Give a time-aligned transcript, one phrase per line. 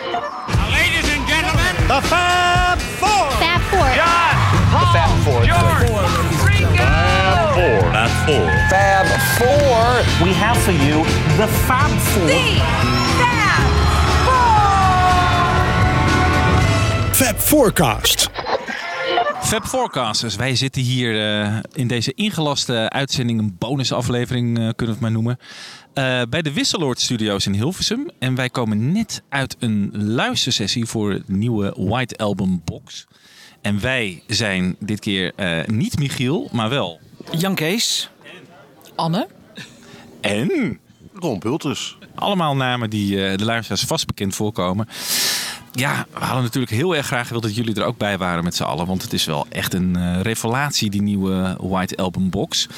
[0.00, 3.30] Ladies and gentlemen, The Fab Four.
[3.36, 3.84] Fab Four.
[3.92, 4.32] John,
[4.72, 5.44] Paul, Fab Four.
[5.44, 5.90] George,
[6.40, 6.84] Ringo.
[7.92, 8.48] Fab Four.
[8.70, 10.24] Fab Four.
[10.26, 11.04] We have for you
[11.36, 12.28] the Fab Four.
[17.14, 18.29] Fab Forecast.
[19.50, 24.90] Fab Forecasters, wij zitten hier eh, in deze ingelaste uitzending, een bonusaflevering eh, kunnen we
[24.90, 25.38] het maar noemen,
[25.94, 28.10] eh, bij de Wisseloord Studios in Hilversum.
[28.18, 33.06] En wij komen net uit een luistersessie voor het nieuwe White Album Box.
[33.60, 37.00] En wij zijn dit keer eh, niet Michiel, maar wel.
[37.38, 38.10] Jan Kees.
[38.94, 39.28] Anne?
[40.20, 40.78] En
[41.14, 41.98] Ron Pulters.
[42.14, 44.88] allemaal namen die eh, de luisteraars vast bekend voorkomen.
[45.72, 48.54] Ja, we hadden natuurlijk heel erg graag gewild dat jullie er ook bij waren met
[48.54, 48.86] z'n allen.
[48.86, 52.68] Want het is wel echt een eh, revelatie, die nieuwe White Album Box.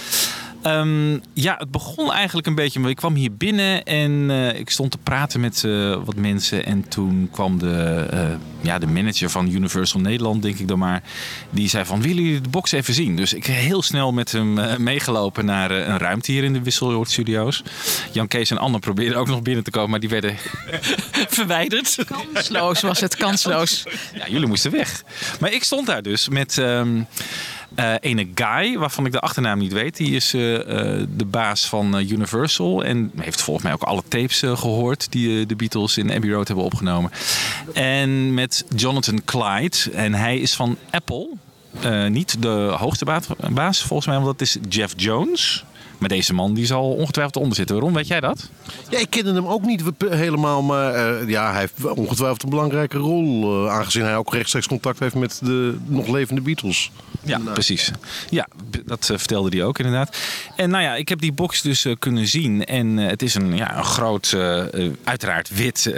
[0.63, 2.89] Ehm, ja, het begon eigenlijk een beetje.
[2.89, 6.67] Ik kwam hier binnen en eh, ik stond te praten met eh, wat mensen.
[6.67, 8.21] En toen kwam de, eh,
[8.61, 11.03] ja, de manager van Universal Nederland, denk ik dan maar.
[11.51, 13.17] Die zei van, willen jullie de box even zien?
[13.17, 17.63] Dus ik heel snel met hem meegelopen naar een ruimte hier in de Wisseloord Studios.
[18.13, 20.37] Jan Kees en Anne probeerden ook nog binnen te komen, maar die werden
[21.39, 21.99] Verwijderd.
[22.07, 23.85] Kansloos was het, kansloos.
[24.15, 25.05] ja, jullie moesten weg.
[25.41, 27.01] Maar ik stond daar dus met ehm
[27.75, 29.97] eh, ene Guy, waarvan ik de achternaam niet weet.
[29.97, 32.85] Die is eh, eh, de baas van Universal.
[32.85, 36.47] En heeft volgens mij ook alle tapes eh, gehoord die de Beatles in Abbey Road
[36.47, 37.11] hebben opgenomen.
[37.75, 39.77] En met Jonathan Clyde.
[39.93, 41.29] En hij is van Apple.
[42.09, 43.05] Niet de hoogste
[43.51, 45.65] baas volgens mij, want dat is Jeff Jones.
[46.03, 47.79] Maar deze man die zal ongetwijfeld onder zitten.
[47.79, 48.49] Ron, weet jij dat?
[48.89, 52.99] Ja, ik kende hem ook niet helemaal, maar eh, ja, hij heeft ongetwijfeld een belangrijke
[52.99, 53.65] rol.
[53.67, 56.91] eh, aangezien hij ook rechtstreeks contact heeft met de nog levende Beatles.
[57.25, 57.91] Ja, precies.
[58.31, 58.49] Ja,
[58.85, 60.17] dat eh, vertelde hij ook inderdaad.
[60.57, 62.65] En nou ja, ik heb die box dus kunnen zien.
[62.65, 64.37] En het is een, ja, een groot,
[65.05, 65.95] uiteraard wit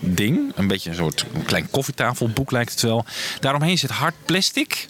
[0.00, 0.52] ding.
[0.54, 3.04] Een beetje een soort een klein koffietafelboek lijkt het wel.
[3.40, 4.88] Daaromheen zit hard plastic.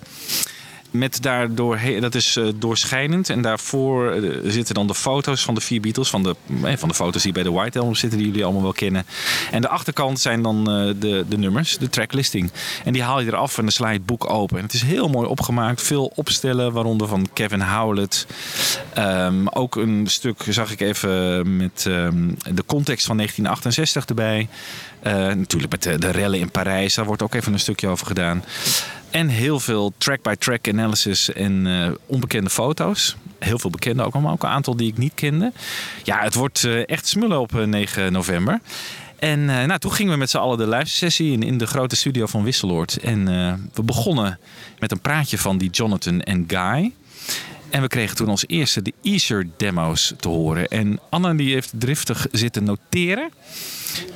[0.90, 3.30] Met daardoor, dat is eh, doorschijnend.
[3.30, 6.10] En daarvoor eh, zitten dan de foto's van de vier Beatles.
[6.10, 8.62] Van de, eh, van de foto's die bij de White Album zitten, die jullie allemaal
[8.62, 9.06] wel kennen.
[9.50, 12.50] En de achterkant zijn dan de, de nummers, de tracklisting.
[12.84, 14.56] En die haal je eraf en dan sla je het boek open.
[14.56, 15.82] En het is heel mooi opgemaakt.
[15.82, 18.26] Veel opstellen, waaronder van Kevin Howlett.
[18.94, 24.48] Ehm, ook een stuk zag ik even met ehm, de context van 1968 erbij.
[25.36, 26.94] Natuurlijk met de, de rellen in Parijs.
[26.94, 28.44] Daar wordt ook even een stukje over gedaan.
[29.10, 33.16] En heel veel track-by-track analysis en eh, onbekende foto's.
[33.38, 35.52] Heel veel bekende ook, maar ook een aantal die ik niet kende.
[36.02, 38.60] Ja, het wordt eh, echt smullen op eh, 9 november.
[39.20, 41.96] En eh, nou, toen gingen we met z'n allen de luistersessie in, in de grote
[41.96, 42.96] studio van Wisseloord.
[42.96, 44.38] En eh, we begonnen
[44.78, 46.92] met een praatje van die Jonathan en Guy.
[47.70, 50.68] En we kregen toen als eerste de Easter demo's te horen.
[50.68, 53.30] En Anna die heeft driftig zitten noteren.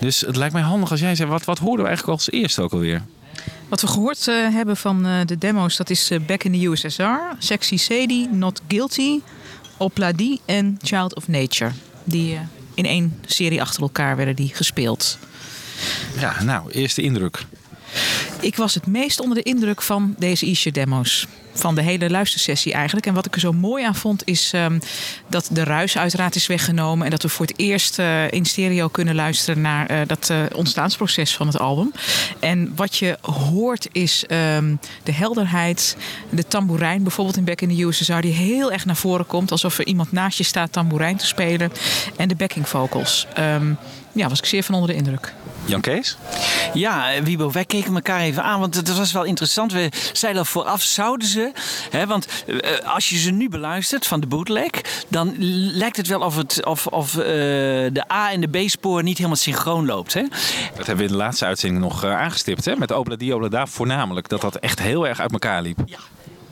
[0.01, 2.63] Dus het lijkt mij handig als jij zegt, wat, wat hoorden we eigenlijk als eerste
[2.63, 3.03] ook alweer?
[3.69, 6.67] Wat we gehoord eh, hebben van eh, de demo's, dat is eh, Back in the
[6.67, 9.21] USSR, Sexy Sadie, Not Guilty,
[9.77, 11.71] Opladi en Child of Nature.
[12.05, 12.39] Die
[12.75, 15.19] in één serie achter elkaar werden die gespeeld.
[16.19, 17.45] Ja, nou, eerste indruk.
[18.41, 21.27] Ik was het meest onder de indruk van deze Easter demo's.
[21.55, 23.07] Van de hele luistersessie eigenlijk.
[23.07, 24.79] En wat ik er zo mooi aan vond is ehm,
[25.29, 27.05] dat de ruis uiteraard is weggenomen.
[27.05, 30.43] En dat we voor het eerst eh, in stereo kunnen luisteren naar eh, dat eh,
[30.55, 31.93] ontstaansproces van het album.
[32.41, 35.97] En wat je hoort is ehm, de helderheid.
[36.31, 39.51] De tamboerijn bijvoorbeeld in Back in the USSR die heel erg naar voren komt.
[39.51, 41.73] Alsof er iemand naast je staat tamboerijn te spelen.
[42.17, 43.27] En de backing vocals.
[43.35, 43.73] Ehm,
[44.13, 45.33] ja, was ik zeer van onder de indruk.
[45.65, 46.17] Jan Kees?
[46.75, 49.73] Ja, Wiebo, wij keken elkaar even aan, want het was wel interessant.
[49.73, 51.53] We zeiden al vooraf, zouden ze...
[51.91, 54.71] Hè, want eh, als je ze nu beluistert van de bootleg...
[55.09, 55.35] dan
[55.77, 57.25] lijkt het wel of, het, of, of eh,
[57.93, 60.15] de A- en de B-spoor niet helemaal synchroon loopt.
[60.15, 60.23] Hè?
[60.77, 62.65] Dat hebben we in de laatste uitzending nog eh, aangestipt.
[62.65, 62.77] Hè?
[62.77, 64.29] Met Obla Di Obla Da voornamelijk.
[64.29, 65.79] Dat dat echt heel erg uit elkaar liep.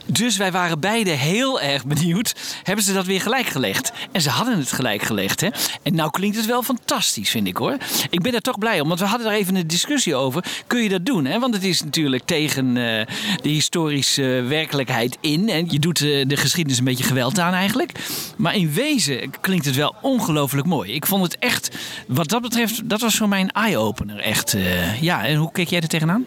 [0.05, 2.35] Dus wij waren beide heel erg benieuwd.
[2.63, 3.91] Hebben ze dat weer gelijk gelegd?
[4.11, 5.41] En ze hadden het gelijk gelegd.
[5.41, 5.47] Hè?
[5.83, 7.77] En nou klinkt het wel fantastisch, vind ik hoor.
[8.09, 10.45] Ik ben er toch blij om, want we hadden daar even een discussie over.
[10.67, 11.25] Kun je dat doen?
[11.25, 11.39] Hè?
[11.39, 13.05] Want het is natuurlijk tegen eh,
[13.41, 15.49] de historische werkelijkheid in.
[15.49, 17.91] En je doet eh, de geschiedenis een beetje geweld aan eigenlijk.
[18.37, 20.93] Maar in wezen klinkt het wel ongelooflijk mooi.
[20.93, 21.75] Ik vond het echt,
[22.07, 24.19] wat dat betreft, dat was voor mij een eye-opener.
[24.19, 26.25] Echt, eh, ja, en hoe keek jij er tegenaan?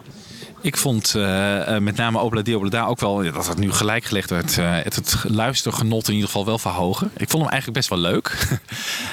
[0.67, 3.33] Ik vond eh, eh, met name Obla Di Obla Da ook wel...
[3.33, 4.59] dat het nu gelijk gelegd werd.
[4.59, 7.11] eh, het, het luistergenot in ieder geval wel verhogen.
[7.17, 8.37] Ik vond hem eigenlijk best wel leuk.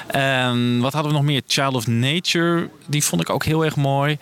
[0.08, 1.42] Ehm, wat hadden we nog meer?
[1.48, 2.70] Child of Nature.
[2.86, 4.18] Die vond ik ook heel erg mooi.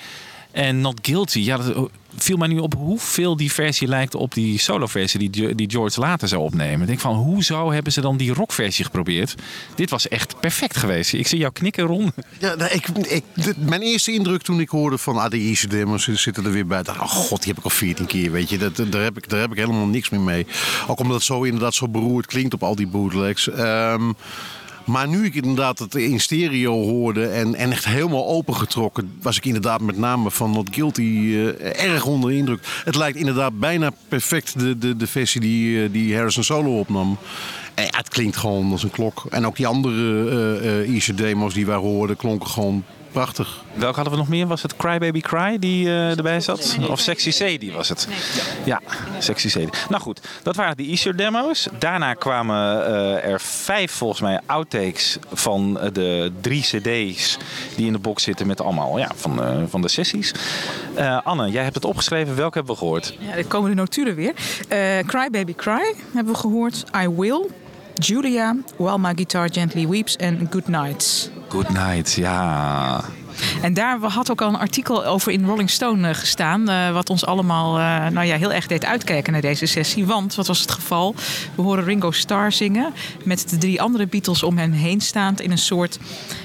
[0.51, 4.60] En Not Guilty, ja, dat viel mij nu op hoeveel die versie lijkt op die
[4.60, 6.81] solo-versie die, die George later zou opnemen.
[6.81, 9.36] Ik denk van, hoezo hebben ze dan die rockversie geprobeerd?
[9.75, 11.13] Dit was echt perfect geweest.
[11.13, 12.12] Ik zie jou knikken, Ron.
[12.40, 13.24] Ja, nou, ik, ik,
[13.58, 16.80] mijn eerste indruk toen ik hoorde van ah, de Easter Demos zitten er weer bij.
[16.88, 18.58] oh god, die heb ik al 14 keer, weet je.
[18.58, 20.46] Dat, daar, heb ik, daar heb ik helemaal niks meer mee.
[20.88, 23.50] Ook omdat het zo inderdaad zo beroerd klinkt op al die bootlegs.
[23.50, 24.12] Ehm,
[24.86, 29.45] maar nu ik inderdaad het in stereo hoorde en, en echt helemaal opengetrokken, was ik
[29.45, 32.81] inderdaad met name van Not Guilty eh, erg onder de indruk.
[32.83, 37.18] Het lijkt inderdaad bijna perfect de, de, de versie die, eh, die Harrison Solo opnam.
[37.74, 39.25] En ja, het klinkt gewoon als een klok.
[39.30, 43.63] En ook die andere eh eh Easter demos die wij hoorden klonken gewoon prachtig.
[43.74, 44.48] Welke hadden we nog meer?
[44.48, 46.78] Was het Cry Baby Cry die eh, erbij zat?
[46.90, 48.08] Of Sexy Sadie was het?
[48.63, 48.81] Ja,
[49.19, 49.69] Sexy Sadie.
[49.90, 51.68] Nou goed, dat waren de Easter demo's.
[51.80, 57.38] Daarna kwamen eh, er vijf volgens mij outtakes van eh, de drie cd's
[57.75, 60.34] die in de box zitten met allemaal ja, van, eh, van de sessies.
[60.96, 62.36] Eh, Anne, jij hebt het opgeschreven.
[62.36, 63.16] Welke hebben we gehoord?
[63.19, 64.34] Ja, er komen de notulen weer.
[64.68, 66.84] Eh, Cry Baby Cry hebben we gehoord.
[67.04, 67.50] I Will.
[68.01, 68.56] Julia.
[68.77, 70.15] While My Guitar Gently Weeps.
[70.15, 71.30] En Good Nights.
[71.50, 73.03] Good Night, ja.
[73.62, 76.69] En daar had ook al een artikel over in Rolling Stone eh, gestaan.
[76.69, 80.06] eh, wat ons allemaal eh, nou ja, heel erg deed uitkijken naar deze sessie.
[80.06, 81.15] Want, wat was het geval?
[81.56, 82.94] We horen Ringo Starr zingen.
[83.24, 85.42] Met de drie andere Beatles om hem heen staand.
[85.42, 86.00] In een soort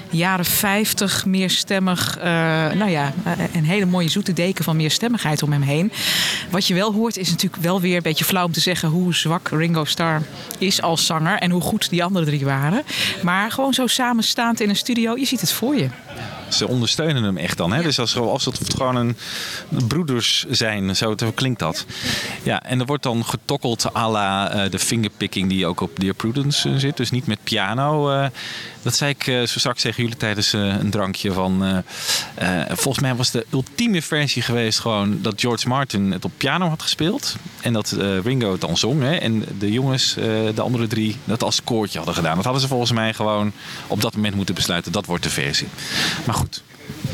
[0.09, 2.17] jaren 50 meerstemmig.
[2.17, 2.25] eh,
[2.71, 5.91] nou ja, eh, een hele mooie zoete deken van meerstemmigheid om hem heen.
[6.49, 8.89] Wat je wel hoort is natuurlijk wel weer een beetje flauw om te zeggen.
[8.89, 10.21] hoe zwak Ringo Starr
[10.57, 11.37] is als zanger.
[11.37, 12.83] En hoe goed die andere drie waren.
[13.23, 15.15] Maar gewoon zo samenstaand in een studio.
[15.17, 15.87] Je ziet het voor je.
[16.49, 17.73] Ze ondersteunen hem echt dan.
[17.73, 17.83] Hè?
[17.83, 19.15] Dus als, als het gewoon een
[19.87, 21.85] broeders zijn, zo klinkt dat.
[22.43, 26.13] Ja, en er wordt dan getokkeld à la eh, de fingerpicking die ook op Dear
[26.13, 26.97] Prudence zit.
[26.97, 28.09] Dus niet met piano.
[28.87, 31.33] Dat zei ik eh, zo straks tegen jullie tijdens eh, een drankje.
[31.33, 31.83] Van,
[32.35, 36.67] eh, volgens mij was de ultieme versie geweest gewoon dat George Martin het op piano
[36.67, 37.35] had gespeeld.
[37.61, 39.01] En dat Ringo het dan zong.
[39.01, 39.15] Hè?
[39.15, 40.13] En de jongens,
[40.55, 42.35] de andere drie, dat als koortje hadden gedaan.
[42.35, 43.51] Dat hadden ze volgens mij gewoon
[43.87, 44.91] op dat moment moeten besluiten.
[44.91, 45.67] Dat wordt de versie.
[46.25, 46.63] Maar goed.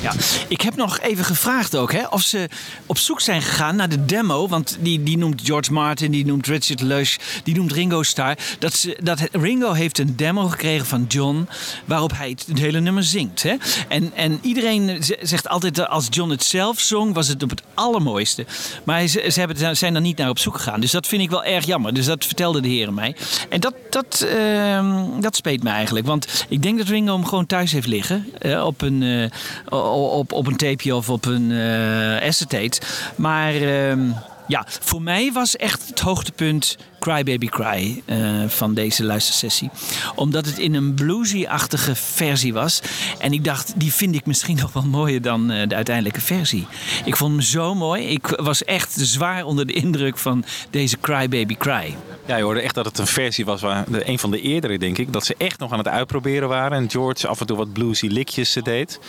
[0.01, 0.13] Ja,
[0.47, 2.49] ik heb nog even gevraagd ook hè, of ze
[2.85, 4.47] op zoek zijn gegaan naar de demo.
[4.47, 8.37] Want die, die noemt George Martin, die noemt Richard Lush, die noemt Ringo Starr.
[8.59, 11.47] Dat, ze, dat Ringo heeft een demo gekregen van John
[11.85, 13.43] waarop hij het, hele nummer zingt.
[13.43, 13.55] Hè?
[13.87, 18.45] En, en iedereen zegt altijd als John het zelf zong, was het op het allermooiste.
[18.83, 20.79] Maar ze, ze hebben, zijn er niet naar op zoek gegaan.
[20.79, 21.93] Dus dat vind ik wel erg jammer.
[21.93, 23.15] Dus dat vertelden de heren mij.
[23.49, 26.05] En dat, dat, ehm, dat speet me eigenlijk.
[26.05, 28.25] Want ik denk dat Ringo hem gewoon thuis heeft liggen.
[28.39, 29.29] eh, op, een, eh,
[29.69, 32.81] op, op een tapeje of op een eh acetate.
[33.15, 34.09] Maar ehm,
[34.47, 38.17] ja, voor mij was echt het hoogtepunt Cry Baby Cry eh,
[38.47, 39.69] van deze luistersessie.
[40.15, 42.81] Omdat het in een bluesy-achtige versie was.
[43.19, 46.67] En ik dacht, die vind ik misschien nog wel mooier dan eh, de uiteindelijke versie.
[47.05, 48.03] Ik vond hem zo mooi.
[48.03, 51.95] Ik was echt zwaar onder de indruk van deze Cry Baby Cry.
[52.25, 54.97] Ja, je hoorde echt dat het een versie was, waar, een van de eerdere denk
[54.97, 56.77] ik, dat ze echt nog aan het uitproberen waren.
[56.77, 58.99] En George af en toe wat bluesy likjes eh, deed.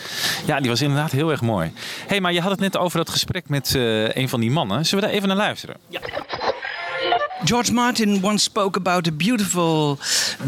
[0.45, 1.71] Ja, die was inderdaad heel erg mooi.
[1.75, 3.73] Hé, hey, maar je had het net over dat gesprek met
[4.13, 4.85] een van die mannen.
[4.85, 5.75] Zullen we daar even naar luisteren?
[7.45, 9.99] George Martin once spoke about a beautiful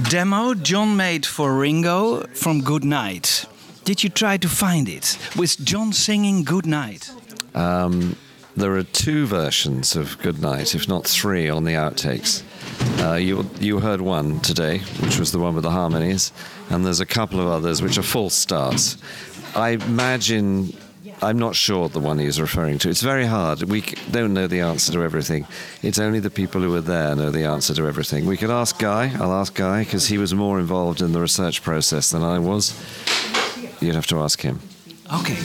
[0.09, 3.45] demo John made for Ringo from Good Night.
[3.83, 7.11] Did you try to find it with John singing Good Night?
[7.53, 8.15] Um,
[8.55, 12.41] there are two versions of Good Night, if not three, on the outtakes.
[12.99, 16.31] Uh, you you heard one today, which was the one with the harmonies,
[16.71, 18.97] and there's a couple of others which are false starts.
[19.55, 20.73] I imagine.
[21.21, 22.89] I'm not sure the one he's referring to.
[22.89, 23.63] It's very hard.
[23.63, 25.47] We don't know the answer to everything.
[25.81, 28.25] It's only the people who are there know the answer to everything.
[28.25, 29.11] We could ask Guy.
[29.19, 32.73] I'll ask Guy because he was more involved in the research process than I was.
[33.81, 34.59] You'd have to ask him.
[35.11, 35.37] Okay.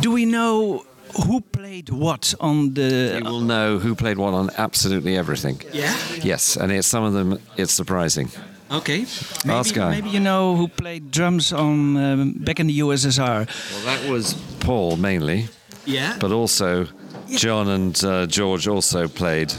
[0.00, 0.84] Do we know
[1.26, 3.16] who played what on the?
[3.18, 5.60] You will know who played what on absolutely everything.
[5.72, 5.96] Yeah.
[6.22, 7.40] Yes, and it's some of them.
[7.56, 8.30] It's surprising.
[8.70, 9.04] Okay.
[9.44, 13.46] Maybe, maybe you know who played drums on um, back in the USSR.
[13.46, 15.48] Well, that was Paul mainly,
[15.84, 16.16] Yeah.
[16.20, 16.86] but also
[17.30, 19.52] John and uh, George also played.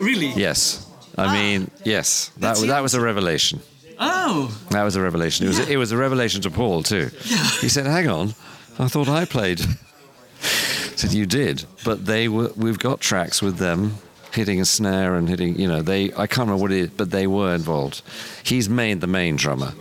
[0.00, 0.32] really?
[0.34, 2.30] Yes, I mean yes.
[2.38, 3.60] That was that was a revelation.
[4.00, 4.50] Oh.
[4.70, 5.46] That was a revelation.
[5.46, 7.10] It was it was a revelation to Paul too.
[7.24, 7.44] Yeah.
[7.60, 8.34] He said, "Hang on,
[8.78, 9.64] I thought I played." I
[10.96, 12.50] said you did, but they were.
[12.56, 13.98] We've got tracks with them
[14.32, 15.58] hitting a snare and hitting.
[15.58, 16.12] You know, they.
[16.12, 18.02] I can't remember what it is, but they were involved.
[18.44, 19.72] He's made the main drummer,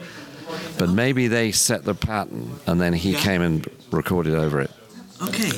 [0.78, 4.72] but maybe they set the pattern and then he came and recorded over it.
[5.24, 5.52] Okay.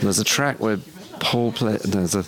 [0.00, 0.78] There's a track where
[1.20, 1.82] Paul plays.
[1.82, 2.24] There's a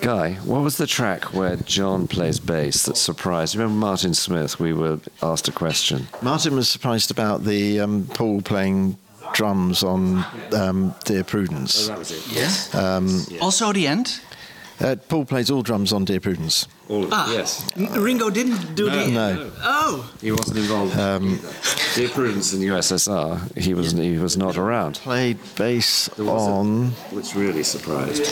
[0.00, 0.34] guy.
[0.44, 3.54] What was the track where John plays bass that surprised?
[3.56, 4.58] Remember Martin Smith?
[4.60, 6.08] We were asked a question.
[6.22, 8.98] Martin was surprised about the um, Paul playing
[9.32, 11.86] drums on um, Dear Prudence.
[11.88, 12.22] Oh, that was it.
[12.34, 12.74] Yes.
[12.74, 14.20] Um, Also the end.
[14.80, 16.66] Uh, Paul plays all drums on Dear Prudence.
[16.88, 17.68] All of Ah, yes.
[17.76, 19.08] N- Ringo didn't do the.
[19.08, 19.50] No.
[19.62, 20.12] Oh.
[20.20, 20.96] He wasn't involved.
[20.98, 21.40] Um,
[21.94, 24.96] Dear Prudence in the USSR, he was he was not around.
[24.96, 26.90] Played bass There was a- on.
[27.10, 28.22] which really surprised.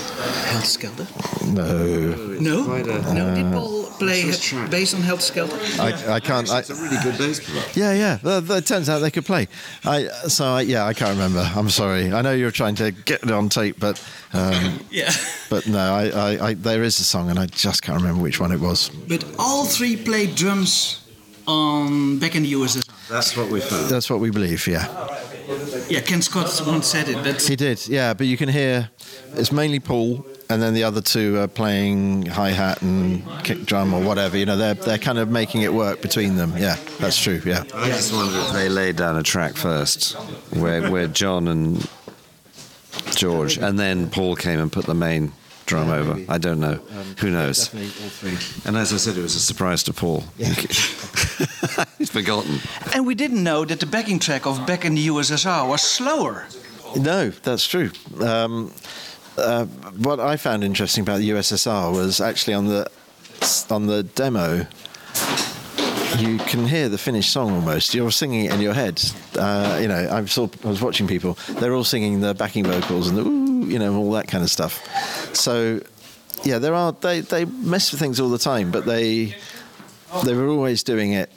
[0.53, 1.07] Heldskelter.
[1.53, 2.39] No.
[2.41, 2.65] No.
[2.65, 3.35] Quite a- no.
[3.35, 4.25] Did Paul play
[4.71, 5.79] based on Heldskelter?
[5.81, 6.51] I, I can't.
[6.51, 7.65] I, It's a really good bass player.
[7.75, 8.17] yeah, yeah.
[8.23, 9.49] That, that turns out they could play.
[9.85, 11.41] I so I, yeah, I can't remember.
[11.55, 12.13] I'm sorry.
[12.13, 15.11] I know you're trying to get it on tape, but um, Yeah.
[15.51, 18.41] but no, I, I, I there is a song, and I just can't remember which
[18.41, 18.91] one it was.
[19.09, 21.01] But all three played drums
[21.47, 23.09] on back in the USSR.
[23.09, 23.89] That's what we found.
[23.91, 24.67] That's what we believe.
[24.67, 24.87] Yeah,
[25.89, 27.23] Yeah, Ken Scott once said it.
[27.23, 27.87] But he did.
[27.87, 28.89] Yeah, but you can hear
[29.35, 30.25] it's mainly Paul,
[30.55, 34.37] and then the other two are playing hi hat and kick drum or whatever.
[34.39, 36.57] You know, they're they're kind of making it work between them.
[36.57, 37.43] Yeah, that's true.
[37.45, 37.65] Yeah.
[37.75, 40.13] I just wonder if they laid down a track first,
[40.53, 41.85] where where John and
[43.17, 45.33] George, and then Paul came and put the main
[45.67, 46.25] drum over.
[46.29, 46.75] I don't know.
[47.19, 47.75] Who knows?
[48.65, 50.23] And as I said, it was a surprise to Paul.
[50.37, 50.49] Yeah.
[51.99, 52.61] He's forgotten.
[52.95, 56.47] and we didn't know that the backing track of Back in the USSR was slower.
[56.97, 57.91] No, that's true.
[58.21, 58.71] Um,
[59.37, 62.91] uh, what I found interesting about the USSR was actually on the
[63.71, 64.67] on the demo.
[66.19, 67.93] You can hear the finished song almost.
[67.93, 69.03] You're singing it in your head.
[69.37, 71.37] Uh, you know, I saw, I was watching people.
[71.49, 74.51] They're all singing the backing vocals and the ooh, you know, all that kind of
[74.51, 75.35] stuff.
[75.35, 75.81] So,
[76.45, 79.35] yeah, there are they they mess with things all the time, but they
[80.25, 81.31] they were always doing it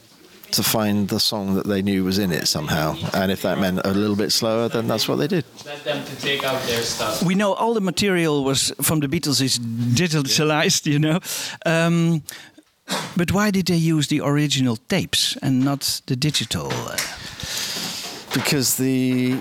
[0.52, 2.96] to find the song that they knew was in it somehow.
[3.14, 5.46] And if that meant a little bit slower, then that's what they did.
[5.66, 7.24] Let them to take out their stuff.
[7.24, 11.20] We know all the material was from the Beatles is digitalized, you know.
[11.66, 12.24] Um,
[13.18, 16.68] but why did they use the original tapes and not the digital?
[16.72, 16.96] uh,
[18.34, 19.40] Because the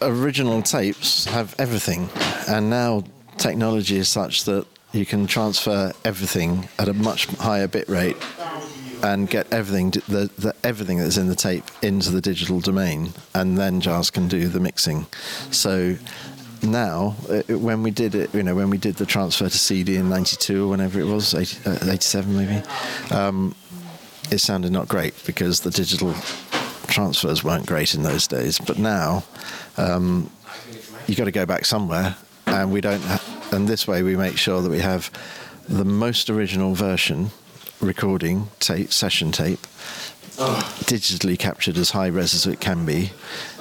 [0.00, 2.08] original tapes have everything,
[2.48, 3.04] and now
[3.36, 8.16] technology is such that you can transfer everything at a much higher bit rate
[9.02, 13.58] and get everything the, the everything that's in the tape into the digital domain, and
[13.58, 15.06] then Jazz can do the mixing.
[15.50, 15.96] So
[16.62, 19.96] now, uh, when we did it, you know, when we did the transfer to CD
[19.96, 22.62] in '92 or whenever it was, 80, uh, '87 maybe,
[23.10, 23.54] um,
[24.30, 26.14] it sounded not great because the digital
[26.86, 28.58] transfers weren't great in those days.
[28.58, 29.24] But now,
[29.76, 30.30] um,
[31.06, 32.16] you got to go back somewhere,
[32.46, 33.02] and we don't.
[33.02, 35.10] Ha- and this way, we make sure that we have
[35.68, 37.30] the most original version
[37.82, 39.60] recording tape, session tape,
[40.86, 43.10] digitally captured as high res as it can be,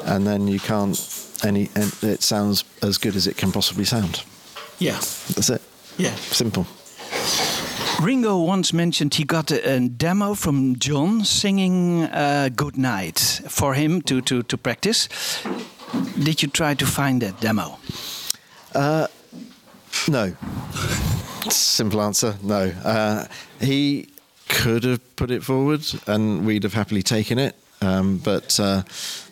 [0.06, 0.98] and then you can't
[1.44, 1.70] any.
[1.76, 4.24] And it sounds as good as it can possibly sound.
[4.80, 5.00] Yeah.
[5.36, 5.62] That's it.
[5.98, 6.16] Yeah.
[6.16, 6.66] Simple.
[8.02, 13.74] Ringo once mentioned he got a, a demo from John singing uh, "Good Night" for
[13.74, 15.10] him to, to, to practice.
[16.24, 17.78] Did you try to find that demo?
[20.08, 20.36] No.
[21.50, 22.36] Simple answer.
[22.42, 22.72] No.
[22.84, 23.26] Uh,
[23.60, 24.08] he
[24.52, 27.56] could have put it forward, and we'd have happily taken it.
[27.82, 28.84] Um, but uh,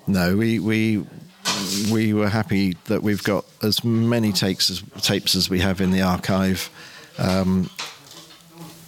[0.08, 1.06] no, we we
[1.92, 5.92] we were happy that we've got as many takes as tapes as we have in
[5.92, 6.70] the archive.
[7.18, 7.70] Um,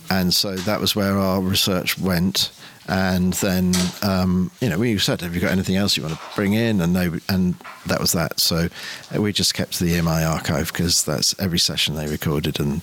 [0.09, 2.51] and so that was where our research went.
[2.87, 6.21] And then, um, you know, we said, "Have you got anything else you want to
[6.35, 8.39] bring in?" And they, and that was that.
[8.39, 8.67] So
[9.15, 12.81] we just kept the EMI archive because that's every session they recorded, and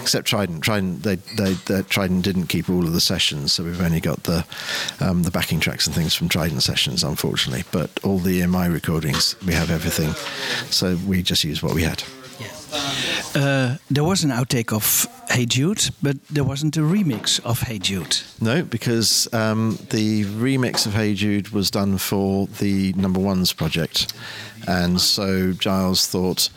[0.00, 3.80] except Trident, Trident, they, they, they Trident didn't keep all of the sessions, so we've
[3.80, 4.44] only got the
[5.00, 7.64] um, the backing tracks and things from Trident sessions, unfortunately.
[7.72, 10.12] But all the EMI recordings, we have everything,
[10.70, 12.02] so we just use what we had.
[13.34, 17.78] Uh, there was an outtake of "Hey Jude," but there wasn't a remix of "Hey
[17.78, 23.52] Jude." No, because um, the remix of Hey Jude was done for the Number Ones
[23.52, 24.12] project.
[24.66, 26.50] And so Giles thought,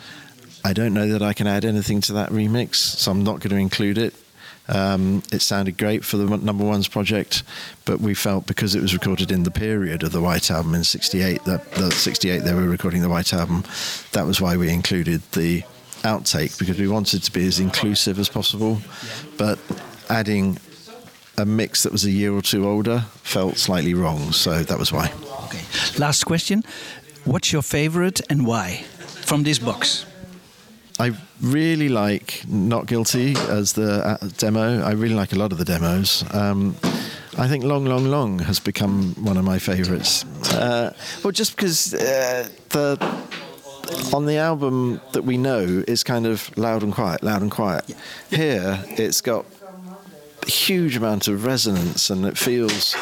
[0.64, 3.50] I don't know that I can add anything to that remix, so I'm not going
[3.50, 4.14] to include it.
[4.68, 7.44] Um, it sounded great for the Number Ones project,
[7.86, 10.84] but we felt because it was recorded in the period of the White Album in
[10.84, 13.64] '68, that the '68 they were recording the White Album,
[14.12, 15.64] that was why we included the
[16.04, 18.80] outtake because we wanted to be as inclusive as possible,
[19.38, 19.60] but
[20.10, 20.58] adding
[21.38, 24.92] a mix that was a year or two older felt slightly wrong, so that was
[24.92, 25.12] why.
[25.46, 25.62] Okay.
[25.98, 26.64] Last question:
[27.26, 28.84] What's your favorite and why
[29.26, 30.06] from this box?
[31.02, 34.84] I really like Not Guilty as the uh, demo.
[34.84, 36.24] I really like a lot of the demos.
[36.32, 36.76] Um,
[37.40, 40.26] I think Long, Long, Long has become one of my favourites.
[40.54, 40.94] Uh,
[41.24, 42.98] well, just because uh, the
[44.14, 47.96] on the album that we know is kind of loud and quiet, loud and quiet.
[48.30, 49.48] Here, it's got
[50.44, 52.96] a huge amount of resonance, and it feels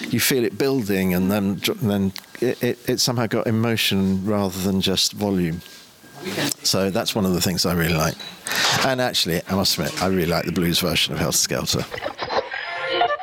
[0.00, 4.80] you feel it building, and then then it, it, it somehow got emotion rather than
[4.80, 5.60] just volume.
[6.62, 8.16] So that's one of the things I really like.
[8.84, 11.84] And actually, I must admit, I really like the blues version of Helter Skelter.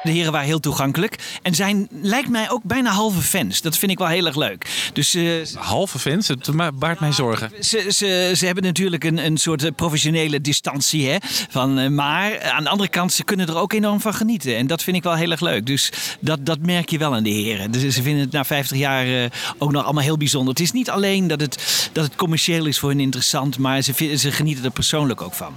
[0.03, 1.39] De heren waren heel toegankelijk.
[1.41, 3.61] En zijn, lijkt mij ook bijna halve fans.
[3.61, 4.89] Dat vind ik wel heel erg leuk.
[4.93, 5.23] Dus, eh,
[5.55, 7.51] Halve fans, het baart mij zorgen.
[7.59, 11.09] ze, ze, ze hebben natuurlijk een, een soort eh, professionele distantie.
[11.09, 11.17] Hè?
[11.49, 14.57] Van, eh, maar aan de andere kant, ze kunnen er ook enorm van genieten.
[14.57, 15.65] En dat vind ik wel heel erg leuk.
[15.65, 17.71] Dus dat, dat merk je wel aan de heren.
[17.71, 20.53] Dus ze vinden het na 50 jaar ook nog allemaal heel bijzonder.
[20.53, 23.57] Het is niet alleen dat het, dat het commercieel is voor hen interessant.
[23.57, 25.55] Maar ze, ze genieten er persoonlijk ook van.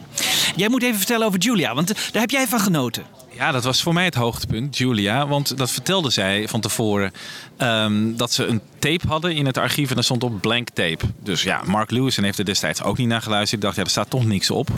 [0.57, 1.75] Jij moet even vertellen over Julia.
[1.75, 3.26] Want daar heb jij van genoten.
[3.37, 5.27] Ja, dat was voor mij het hoogtepunt, Julia.
[5.27, 7.13] Want dat vertelde zij van tevoren.
[7.57, 11.05] ehm, dat ze een tape hadden in het archief en daar stond op blank tape.
[11.23, 13.61] Dus ja, Mark Lewis heeft er destijds ook niet naar geluisterd.
[13.61, 14.69] Ik dacht, ja, er staat toch niks op.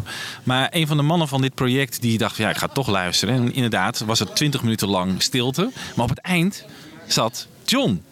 [0.43, 3.35] Maar een van de mannen van dit project, die dacht, ja, ik ga toch luisteren.
[3.35, 5.71] En inderdaad, was het 20 minuten lang stilte.
[5.95, 6.65] Maar op het eind
[7.07, 8.03] zat John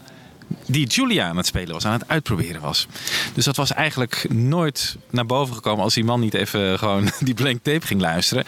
[0.67, 2.87] die Julia aan het spelen was, aan het uitproberen was.
[3.35, 7.35] Dus dat was eigenlijk nooit naar boven gekomen als die man niet even gewoon die
[7.35, 8.45] blank tape ging luisteren.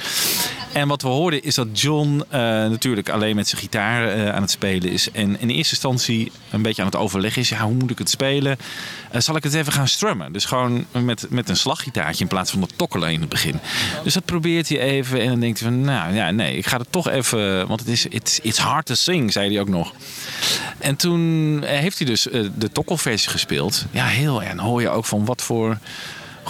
[0.73, 4.43] En wat we hoorden is dat John eh, natuurlijk alleen met zijn gitaar eh, aan
[4.43, 5.11] het spelen is.
[5.11, 7.49] En in eerste instantie een beetje aan het overleggen is.
[7.49, 8.59] Ja, hoe moet ik het spelen?
[9.11, 10.33] Eh, zal ik het even gaan strummen?
[10.33, 13.61] Dus gewoon met, met een slaggitaartje in plaats van dat tokkelen in het begin.
[14.05, 15.21] Dus dat probeert hij even.
[15.21, 17.67] En dan denkt hij van, nou ja, nee, ik ga het toch even...
[17.67, 19.93] Want het is it's, hard to sing, zei hij ook nog.
[20.79, 22.23] En toen heeft hij dus
[22.57, 23.85] de tokkelversie gespeeld.
[23.91, 24.43] Ja, heel.
[24.43, 25.79] En hoor je ook van wat voor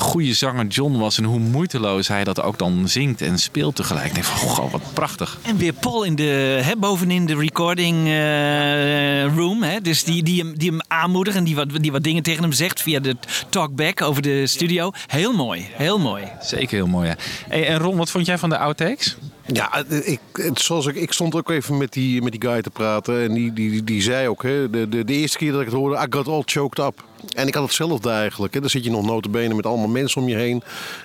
[0.00, 4.06] goede zanger John was en hoe moeiteloos hij dat ook dan zingt en speelt tegelijk.
[4.06, 5.38] Ik denk van, goh, wat prachtig.
[5.42, 9.62] En weer Paul in de, hè, bovenin de recording eh, room.
[9.62, 12.42] Hè, dus die, die, hem, die hem aanmoedigt en die wat, die wat dingen tegen
[12.42, 13.16] hem zegt via de
[13.48, 14.90] talkback over de studio.
[15.06, 16.24] Heel mooi, heel mooi.
[16.42, 17.16] Zeker heel mooi, ja.
[17.48, 19.16] Hey, en Ron, wat vond jij van de outtakes?
[19.52, 22.70] Ja, ik, het- zoals ik, ik stond ook even met die, met die guy te
[22.70, 23.22] praten.
[23.22, 25.76] En die, die, die zei ook, hè, de, de, de eerste keer dat ik het
[25.76, 27.04] hoorde, I got all choked up.
[27.34, 28.52] En ik had hetzelfde eigenlijk.
[28.52, 30.62] Dan zit je nog notabene met allemaal mensen om je heen.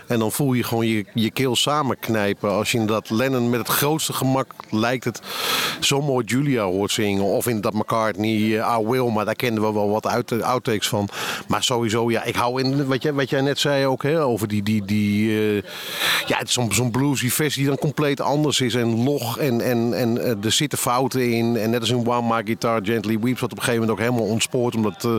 [0.08, 2.51] En dan voel je gewoon je, je keel samenknijpen.
[2.51, 5.22] Als je inderdaad Lennon met het grootste gemak lijkt het
[5.79, 7.24] zo mooi Julia hoort zingen.
[7.24, 9.12] Of inderdaad McCartney, eh, I Will.
[9.12, 11.10] Maar daar kenden we wel wat out, outtakes van.
[11.48, 14.03] Maar sowieso, ja, ik hou in wat jij, wat jij net zei ook.
[14.03, 15.63] Hè, over die, die, die eh,
[16.26, 18.76] ja, zo'n zo'n bluesy versie die dan compleet anders is.
[18.76, 21.58] En log en, en, en eh, er zitten fouten in.
[21.58, 23.39] En net als in One My Guitar Gently Weeps.
[23.41, 24.76] Wat op een gegeven moment ook helemaal ontspoort.
[24.76, 25.15] Omdat eh,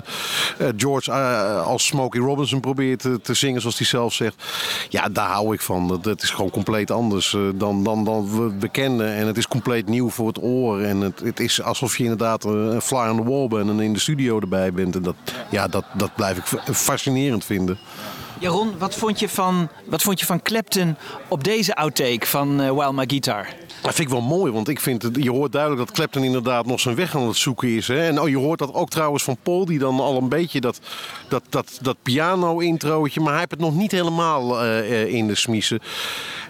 [0.59, 4.35] eh, George eh, als Smokey Robinson probeert te, zingen zoals hij zelf zegt.
[4.89, 5.99] Ja, daar hou ik van.
[6.03, 9.15] Dat, is gewoon compleet anders eh, dan, dan, dan we, we kenden.
[9.15, 10.81] En het is compleet nieuw voor het oor.
[10.81, 13.81] En het, het is alsof je inderdaad eh, een fly on the wall bent en
[13.81, 14.97] in de studio erbij bent.
[14.97, 15.15] En dat,
[15.51, 17.79] ja, dat, dat blijf ik fa- fascinerend vinden.
[18.39, 20.97] Jaron, wat vond je van, wat vond je van Clapton
[21.29, 23.47] op deze outtake van eh While My Guitar?
[23.85, 26.81] Dat vind ik wel mooi, want ik vind je hoort duidelijk dat Clapton inderdaad nog
[26.81, 27.89] zijn weg aan het zoeken is.
[27.89, 28.07] Hè?
[28.07, 30.81] En oh, je hoort dat ook trouwens van Paul, die dan al een beetje dat,
[31.29, 35.81] dat, dat, dat piano-introotje, maar hij heeft het nog niet helemaal eh, in de smiezen.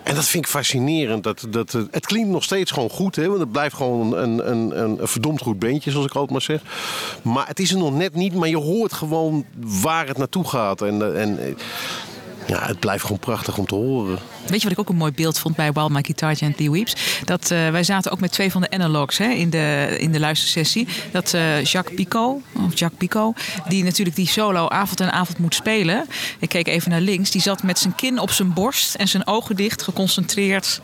[0.02, 1.22] En dat vind ik fascinerend.
[1.22, 3.26] Dat, dat, het klinkt nog steeds gewoon goed, hè?
[3.28, 6.42] want het blijft gewoon een, een, een, een verdomd goed beentje, zoals ik altijd maar
[6.42, 6.60] zeg.
[7.22, 9.44] Maar het is er nog net niet, maar je hoort gewoon
[9.82, 10.82] waar het naartoe gaat.
[10.82, 11.54] En, eh, en eh,
[12.46, 14.18] ja, het blijft gewoon prachtig om te horen.
[14.46, 16.94] Weet je wat ik ook een mooi beeld vond bij While My Guitar Gently Weeps?
[17.24, 20.20] Dat eh, wij zaten ook met twee van de analogs hè, in, de, in de
[20.20, 20.88] luistersessie.
[21.10, 23.36] Dat eh, Jacques Picot, of Jacques Picot,
[23.68, 26.06] die natuurlijk die solo avond en avond moet spelen.
[26.38, 27.30] Ik keek even naar links.
[27.30, 30.80] Die zat met zijn kin op zijn borst en zijn ogen dicht, geconcentreerd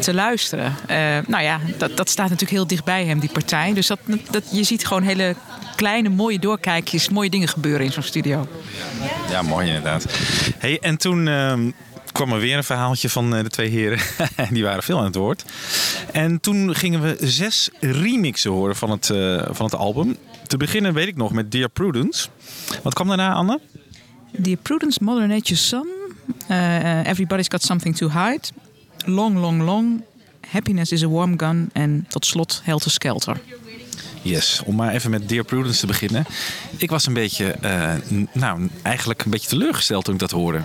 [0.00, 0.74] te luisteren.
[0.86, 3.72] Eh, nou ja, dat, dat staat natuurlijk heel dicht bij hem, die partij.
[3.72, 3.98] Dus dat,
[4.30, 5.34] dat, je ziet gewoon hele
[5.76, 8.46] kleine, mooie doorkijkjes, mooie dingen gebeuren in zo'n studio.
[9.30, 10.06] Ja, mooi inderdaad.
[10.58, 11.70] Hey, en toen ehm,
[12.12, 13.98] kwam er weer een verhaaltje van eh, de twee heren.
[14.54, 15.44] Die waren veel aan het woord.
[16.12, 20.16] En toen gingen we zes remixen horen van het, eh, van het album.
[20.46, 22.28] Te beginnen weet ik nog met Dear Prudence.
[22.82, 23.60] Wat kwam daarna, Anne?
[24.36, 25.86] Dear Prudence, Mother Nature's Son,
[26.50, 28.48] uh, Everybody's Got Something to Hide,
[29.04, 30.04] Long, Long, Long,
[30.48, 33.40] Happiness is a Warm Gun en tot slot Helter Skelter.
[34.22, 36.26] Yes, om maar even met Dear Prudence te beginnen.
[36.76, 37.94] Ik was een beetje, eh,
[38.32, 40.64] nou, eigenlijk een beetje teleurgesteld toen ik dat hoorde.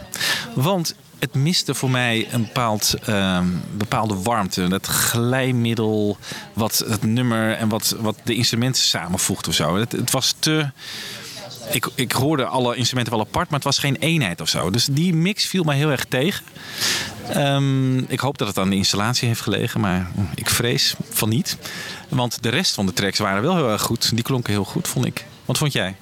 [0.56, 3.46] Want het miste voor mij een bepaald, ehm,
[3.78, 4.68] bepaalde warmte.
[4.68, 6.18] Dat glijmiddel,
[6.54, 9.76] wat het nummer en wat, wat de instrumenten samenvoegt of zo.
[9.76, 10.70] Het, het was te...
[11.72, 14.70] Ik, ik hoorde alle instrumenten wel apart, maar het was geen eenheid of zo.
[14.70, 16.46] Dus die mix viel mij heel erg tegen.
[17.30, 21.58] Ehm, ik hoop dat het aan de installatie heeft gelegen, maar ik vrees van niet.
[22.10, 24.16] Want de rest van de tracks waren wel heel erg goed.
[24.16, 25.26] Die klonken heel goed, vond ik.
[25.46, 25.96] Wat vond jij?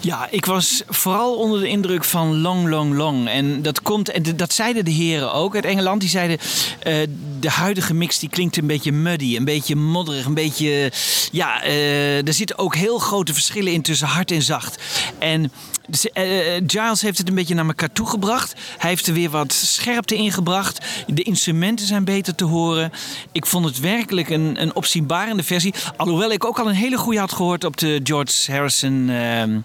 [0.00, 3.28] Ja, ik was vooral onder de indruk van Long, Long, Long.
[3.28, 6.00] En dat komt, en dat zeiden de heren ook uit Engeland.
[6.00, 6.38] Die zeiden,
[6.78, 6.94] eh,
[7.40, 10.92] de huidige mix die klinkt een beetje muddy, een beetje modderig, een beetje...
[11.32, 14.82] Ja, eh, er zitten ook heel grote verschillen in tussen hard en zacht.
[15.18, 15.52] En
[15.88, 16.24] dus, eh,
[16.66, 18.54] Giles heeft het een beetje naar elkaar toegebracht.
[18.78, 20.86] Hij heeft er weer wat scherpte in gebracht.
[21.06, 22.92] De instrumenten zijn beter te horen.
[23.32, 25.74] Ik vond het werkelijk een, een opzienbarende versie.
[25.96, 29.60] Alhoewel ik ook al een hele goede had gehoord op de George Harrison ehm,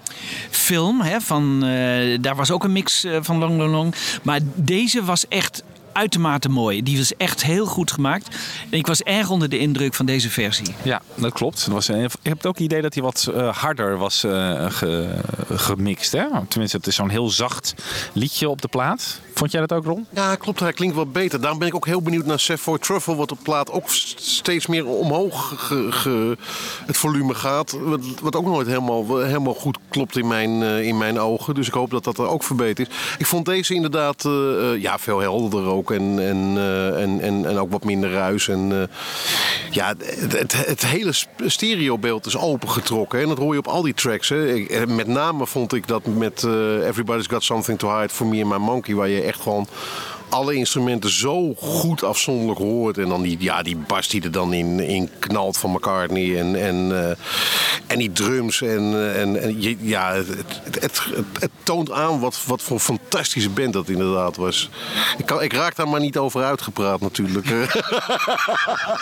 [0.50, 1.02] film.
[1.02, 3.96] Hè, van, eh, daar was ook een mix eh, van Long Long Long.
[4.24, 5.64] Maar deze was echt
[5.98, 6.84] uitermate mooi.
[6.84, 8.36] Die was echt heel goed gemaakt.
[8.70, 10.76] En ik was erg onder de indruk van deze versie.
[10.84, 11.64] Ja, dat klopt.
[11.66, 15.20] Het was, ik heb ook het idee dat hij wat eh, harder was eh, ge-
[15.54, 16.12] gemixt.
[16.12, 16.26] Hè?
[16.48, 17.74] Tenminste, het is zo'n heel zacht
[18.14, 19.20] liedje op de plaat.
[19.34, 20.06] Vond jij dat ook, Ron?
[20.10, 20.60] Ja, klopt.
[20.60, 21.42] Hij klinkt wat beter.
[21.42, 23.16] Daarom ben ik ook heel benieuwd naar Safford Truffle.
[23.16, 26.38] Wat op plaat ook steeds meer omhoog ge- ge-
[26.86, 27.72] het volume gaat.
[27.82, 31.56] Wat, wat ook nooit helemaal, helemaal goed klopt in mijn, eh, in mijn ogen.
[31.56, 32.96] Dus ik hoop dat dat er ook verbeterd is.
[33.18, 34.32] Ik vond deze inderdaad eh,
[34.74, 35.87] eh, ja, veel helderder ook.
[35.92, 38.48] En, en, eh, en, en, en ook wat minder ruis.
[38.48, 38.96] En, eh,
[39.72, 39.94] ja,
[40.30, 41.12] het, het, hele
[41.46, 43.18] stereobeeld is opengetrokken.
[43.18, 43.24] hè.
[43.24, 44.30] En dat hoor je op al die tracks.
[44.30, 44.54] Hè.
[44.54, 46.44] Ik- eh, met name vond ik dat met
[46.84, 48.96] Everybody's Got Something to Hide for Me and My Monkey.
[48.96, 49.68] Waar je echt gewoon
[50.30, 52.98] alle instrumenten zo goed afzonderlijk hoort.
[52.98, 56.38] En dan die, ja, die bas die er dan in, in knalt van McCartney.
[56.40, 56.92] En, en,
[57.88, 58.62] en die drums.
[58.62, 60.28] En, en, ja, het,
[60.80, 61.02] het,
[61.40, 64.70] het toont aan wat, wat voor fantastische band dat inderdaad was.
[65.18, 67.46] Ik, kan, ik raak daar maar niet over uitgepraat natuurlijk.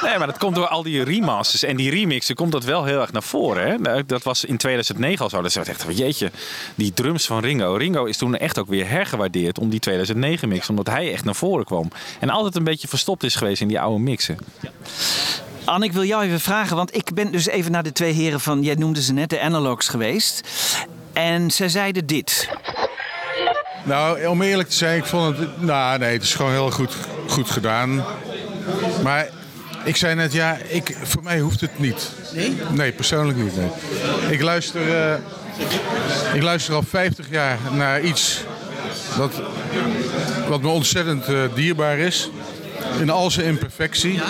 [0.01, 3.01] Nee, maar dat komt door al die remasters en die remixen komt dat wel heel
[3.01, 3.67] erg naar voren.
[3.67, 3.77] Hè?
[3.77, 5.41] Nou, Dat was in 2009 al zo.
[5.41, 6.31] Dat ze echt, jeetje,
[6.75, 7.73] die drums van Ringo.
[7.73, 10.69] Ringo is toen echt ook weer hergewaardeerd om die 2009 mix.
[10.69, 11.91] Omdat hij echt naar voren kwam.
[12.19, 14.37] En altijd een beetje verstopt is geweest in die oude mixen.
[15.65, 18.39] Anne, ik wil jou even vragen, want ik ben dus even naar de twee heren
[18.39, 20.47] van, jij noemde ze net, de analogs geweest.
[21.13, 22.49] En zij zeiden dit.
[23.85, 25.61] Nou, om eerlijk te zijn, ik vond het.
[25.61, 26.95] Nou, nee, het is gewoon heel goed,
[27.27, 28.03] goed gedaan.
[29.03, 29.27] Maar
[29.83, 32.09] ik zei net, ja, ik, voor mij hoeft het niet.
[32.33, 32.57] Nee?
[32.71, 33.55] Nee, persoonlijk niet.
[33.55, 33.69] Nee.
[34.29, 35.15] Ik, luister, eh,
[36.33, 38.43] ik luister al 50 jaar naar iets
[39.17, 39.41] dat,
[40.47, 42.29] wat me ontzettend eh, dierbaar is.
[42.99, 44.21] In al zijn imperfectie.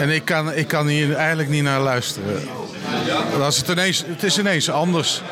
[0.00, 2.48] En ik kan, ik kan hier eigenlijk niet naar luisteren.
[3.40, 5.22] Als het, ineens, het is ineens anders.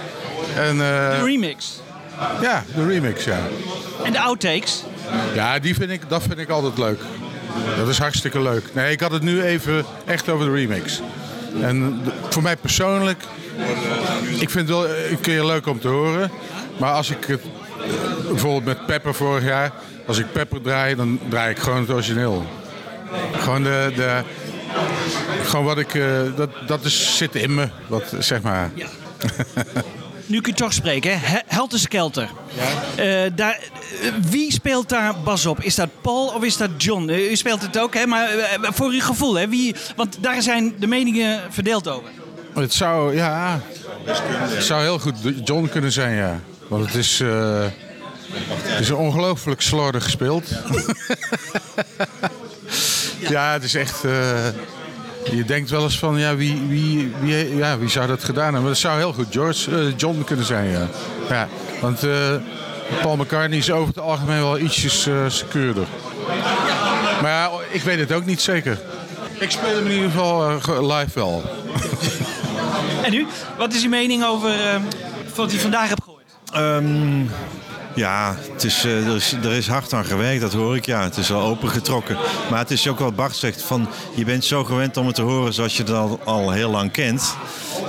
[0.56, 1.80] En, eh, De remix.
[2.40, 3.38] Ja, de remix, ja.
[4.04, 4.82] En de outtakes.
[5.34, 7.00] Ja, die vind ik, dat vind ik altijd leuk.
[7.76, 8.74] Dat is hartstikke leuk.
[8.74, 11.00] Nee, ik had het nu even echt over de remix.
[11.60, 13.22] En voor mij persoonlijk,
[14.38, 16.30] ik vind het wel een keer leuk om te horen.
[16.78, 17.40] Maar als ik het,
[18.28, 19.72] bijvoorbeeld met Pepper vorig jaar,
[20.06, 22.46] als ik Pepper draai, dan draai ik gewoon het origineel.
[23.32, 24.22] Gewoon de, de
[25.44, 28.70] gewoon wat ik, eh, dat, dat is, zit in me, wat, zeg maar.
[30.26, 31.16] Nu kun je toch spreken, hè?
[31.26, 32.28] He- Helter Skelter.
[32.96, 33.58] Eh, daar,
[34.02, 35.60] eh, wie speelt daar bas op?
[35.60, 37.08] Is dat Paul of is dat John?
[37.08, 38.06] Eh, u speelt het ook, hè?
[38.06, 38.28] maar
[38.60, 39.48] voor uw gevoel, hè?
[39.48, 42.10] Wie, want daar zijn de meningen verdeeld over.
[42.54, 43.60] Het zou, ja,
[44.04, 46.40] het zou heel goed John kunnen zijn, ja.
[46.68, 47.18] Want het is,
[48.62, 50.44] het is ongelooflijk slordig gespeeld.
[53.28, 54.04] ja, het is echt...
[55.30, 58.60] je denkt wel eens van, ja wie, wie, wie, ja, wie zou dat gedaan hebben?
[58.60, 60.88] Maar dat zou heel goed George, eh, John kunnen zijn, ja.
[61.28, 61.48] ja
[61.80, 62.34] want eh,
[63.02, 65.86] Paul McCartney is over het algemeen wel ietsjes eh secuurder.
[67.22, 68.78] Maar ja, ik weet het ook niet zeker.
[69.38, 71.42] Ik speel hem in ieder geval ge- live wel.
[73.02, 73.26] En u?
[73.58, 74.80] Wat is uw mening over eh,
[75.34, 76.24] wat u vandaag hebt gehoord?
[76.52, 77.20] Ehm,
[77.96, 80.86] ja, het is, eh, er, is, er is hard aan gewerkt, dat hoor ik.
[80.86, 82.16] Ja, het is wel opengetrokken.
[82.50, 85.22] Maar het is ook wat Bart zegt, van, je bent zo gewend om het te
[85.22, 87.36] horen zoals je het al, heel lang kent.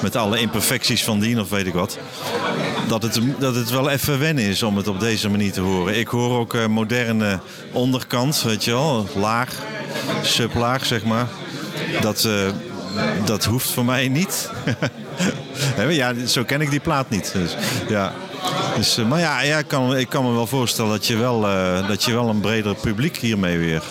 [0.01, 1.97] Met alle imperfecties van dien of weet ik wat.
[2.87, 5.97] Dat het, dat het wel even wennen is om het op deze manier te horen.
[5.97, 7.39] Ik hoor ook eh, moderne
[7.71, 9.07] onderkant, weet je wel.
[9.15, 9.49] Laag,
[10.21, 11.27] sublaag zeg maar.
[12.01, 12.49] Dat, eh,
[13.25, 14.49] dat hoeft voor mij niet.
[15.89, 17.31] Ja, zo ken ik die plaat niet.
[17.33, 17.55] Dus,
[17.87, 18.13] ja.
[18.75, 21.47] Dus, eh, maar ja, ja ik, kan, ik kan me wel voorstellen dat je wel,
[21.47, 23.83] eh, dat je wel een breder publiek hiermee weer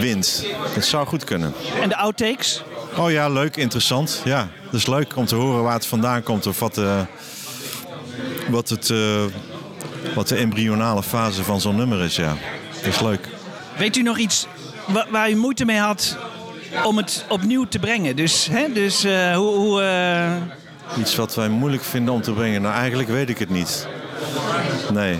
[0.00, 0.46] wint.
[0.74, 1.52] Dat zou goed kunnen.
[1.82, 2.62] En de outtakes?
[2.96, 4.20] Oh ja, leuk, interessant.
[4.24, 7.00] Ja, dat is leuk om te horen waar het vandaan komt of wat, eh,
[8.48, 8.92] wat, het,
[10.14, 12.16] wat de embryonale fase van zo'n nummer is.
[12.16, 12.36] Ja,
[12.82, 13.28] dat is leuk.
[13.78, 14.46] Weet u nog iets
[14.86, 16.16] wa- waar u moeite mee had
[16.84, 18.16] om het opnieuw te brengen?
[18.16, 19.34] Dus, hè, dus hoe...
[19.34, 19.82] hoe
[20.98, 22.62] Iets wat wij moeilijk vinden om te brengen.
[22.62, 23.86] Nou, eigenlijk weet ik het niet.
[24.92, 25.18] Nee.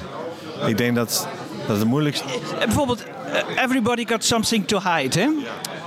[0.67, 1.29] Ik denk dat,
[1.67, 2.25] dat het moeilijkste...
[2.25, 5.21] Eh, Bijvoorbeeld, eh, Everybody Got Something to Hide.
[5.21, 5.29] Hè?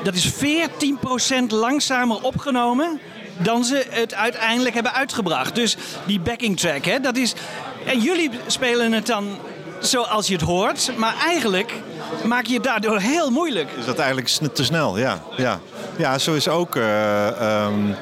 [0.04, 3.00] Dat is 14% langzamer opgenomen
[3.38, 5.56] dan ze het uiteindelijk hebben uitgebracht.
[5.56, 7.34] Dus die backing track, hè, dat is.
[7.86, 9.38] En jullie spelen het dan
[9.80, 11.74] zoals je het hoort, maar eigenlijk
[12.26, 13.70] maak je het daardoor heel moeilijk.
[13.78, 15.22] Is dat eigenlijk te snel, ja.
[15.38, 15.60] Ja,
[15.98, 17.96] ja zo is ook eh, ehm, eh,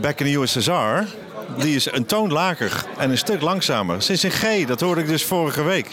[0.00, 1.14] Back in the USSR.
[1.58, 4.10] Die is een toon lager en een stuk langzamer.
[4.10, 5.90] Is in G, dat hoorde ik dus vorige week.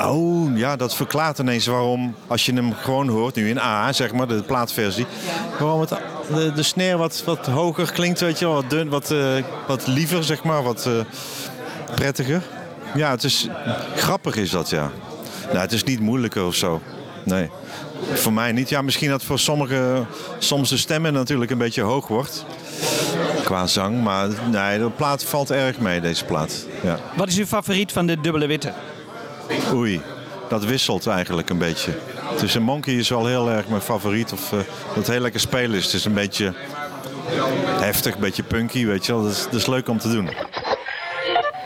[0.00, 4.12] Oh, ja, dat verklaart ineens waarom, als je hem gewoon hoort, nu in A, zeg
[4.12, 5.06] maar, de plaatversie,
[5.58, 5.88] waarom het,
[6.34, 9.34] de, de snare wat, wat hoger klinkt, weet je wel, wat dun, wat, eh,
[9.66, 10.92] wat liever, zeg maar, wat eh,
[11.94, 12.42] prettiger.
[12.94, 13.48] Ja, het is
[13.96, 14.90] grappig is dat, ja.
[15.46, 16.80] Nou, het is niet moeilijker of zo.
[17.24, 17.50] Nee.
[18.12, 18.68] Voor mij niet.
[18.68, 20.06] Ja, misschien dat voor sommigen
[20.38, 22.44] soms de stemmen natuurlijk een beetje hoog wordt.
[23.44, 24.02] Qua zang.
[24.02, 26.66] Maar nee, de plaat valt erg mee, deze plaat.
[26.82, 26.98] Ja.
[27.16, 28.72] Wat is uw favoriet van de dubbele witte?
[29.72, 30.00] Oei,
[30.48, 31.92] dat wisselt eigenlijk een beetje.
[32.40, 34.32] Dus een Monkey is wel heel erg mijn favoriet.
[34.32, 34.58] Of eh,
[34.94, 35.84] dat heel lekker spelen is.
[35.84, 36.54] Het is een beetje
[37.80, 39.22] heftig, een beetje punky, weet je wel.
[39.22, 40.30] Dat is, dat is leuk om te doen.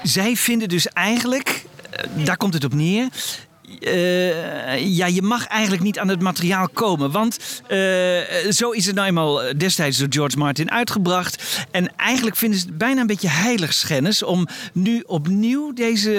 [0.03, 3.09] Zij vinden dus eigenlijk, eh, daar komt het op neer.
[3.81, 7.11] Eh, ja, je mag eigenlijk niet aan het materiaal komen.
[7.11, 7.79] Want eh,
[8.51, 11.67] zo is het nou eenmaal destijds door George Martin uitgebracht.
[11.71, 16.11] En eigenlijk vinden ze het bijna een beetje heiligschennis om nu opnieuw deze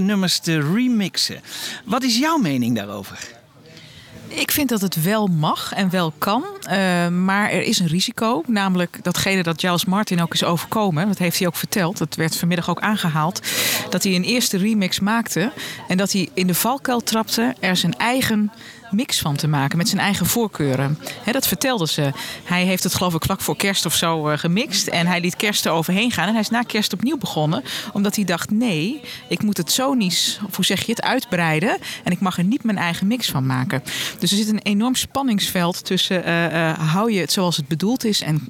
[0.00, 1.40] nummers te remixen.
[1.84, 3.37] Wat is jouw mening daarover?
[4.28, 8.42] Ik vind dat het wel mag en wel kan, eh, maar er is een risico.
[8.46, 11.06] Namelijk datgene dat Giles Martin ook is overkomen.
[11.06, 11.98] Dat heeft hij ook verteld.
[11.98, 13.40] Dat werd vanmiddag ook aangehaald.
[13.90, 15.52] Dat hij een eerste remix maakte
[15.88, 18.52] en dat hij in de valkuil trapte er zijn eigen
[18.90, 20.98] mix van te maken met zijn eigen voorkeuren.
[21.32, 22.10] Dat vertelde ze.
[22.44, 25.36] Hij heeft het geloof ik vlak voor kerst of zo eh, gemixt en hij liet
[25.36, 29.00] kerst er overheen gaan en hij is na kerst opnieuw begonnen omdat hij dacht nee,
[29.28, 32.64] ik moet het sonisch, of hoe zeg je het, uitbreiden en ik mag er niet
[32.64, 33.82] mijn eigen mix van maken.
[34.18, 38.04] Dus er zit een enorm spanningsveld tussen eh, eh, hou je het zoals het bedoeld
[38.04, 38.48] is en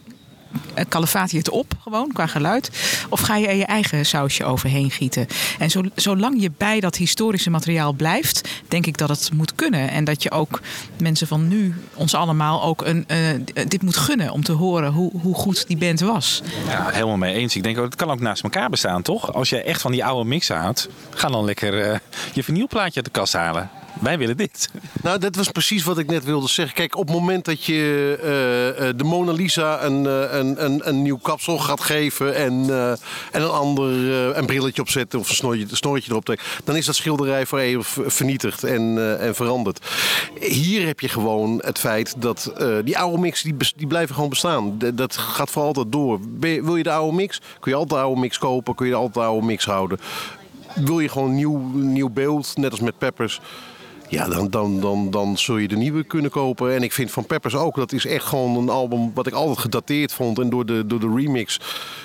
[0.75, 2.71] eh, kalefaat je het op, gewoon qua geluid?
[3.09, 5.27] Of ga je er je eigen sausje overheen gieten?
[5.59, 9.91] En zo, zolang je bij dat historische materiaal blijft, denk ik dat het moet kunnen.
[9.91, 10.61] En dat je ook
[10.99, 13.19] mensen van nu, ons allemaal, ook een, eh,
[13.69, 16.43] dit moet gunnen om te horen hoe, hoe goed die band was.
[16.67, 17.57] Ja, helemaal mee eens.
[17.57, 19.35] Ik denk ook, het kan ook naast elkaar bestaan, toch?
[19.35, 21.99] Als je echt van die oude mix houdt, ga dan lekker eh,
[22.33, 23.71] je vinylplaatje uit de kast halen.
[24.01, 24.71] Wij willen dit.
[25.03, 26.75] Nou, dat was precies wat ik net wilde zeggen.
[26.75, 30.89] Kijk, op het moment dat je eh, eh, de Mona Lisa een, eh, een, een,
[30.89, 32.53] een nieuw kapsel gaat geven en,
[33.33, 33.87] en een ander
[34.37, 38.65] een brilletje opzetten of een snorretje, erop trekt, dan is dat schilderij voor even vernietigd
[38.65, 39.87] en, en veranderd.
[40.41, 42.53] Hier heb je gewoon het feit dat
[42.85, 44.79] die oude mix die, die blijven gewoon bestaan.
[44.95, 46.21] Dat gaat voor altijd door.
[46.41, 47.41] Wil je de oude mix?
[47.61, 49.99] Kun je altijd de oude mix kopen, kun je altijd de oude mix houden.
[50.75, 53.41] Wil je gewoon nieuw, nieuw beeld, net als met Peppers.
[54.11, 56.75] Ja, dan, dan, dan, dan zul je de nieuwe kunnen kopen.
[56.75, 59.59] En ik vind van Peppers ook, dat is echt gewoon een album wat ik altijd
[59.59, 60.39] gedateerd vond.
[60.39, 61.61] En door de, door de remix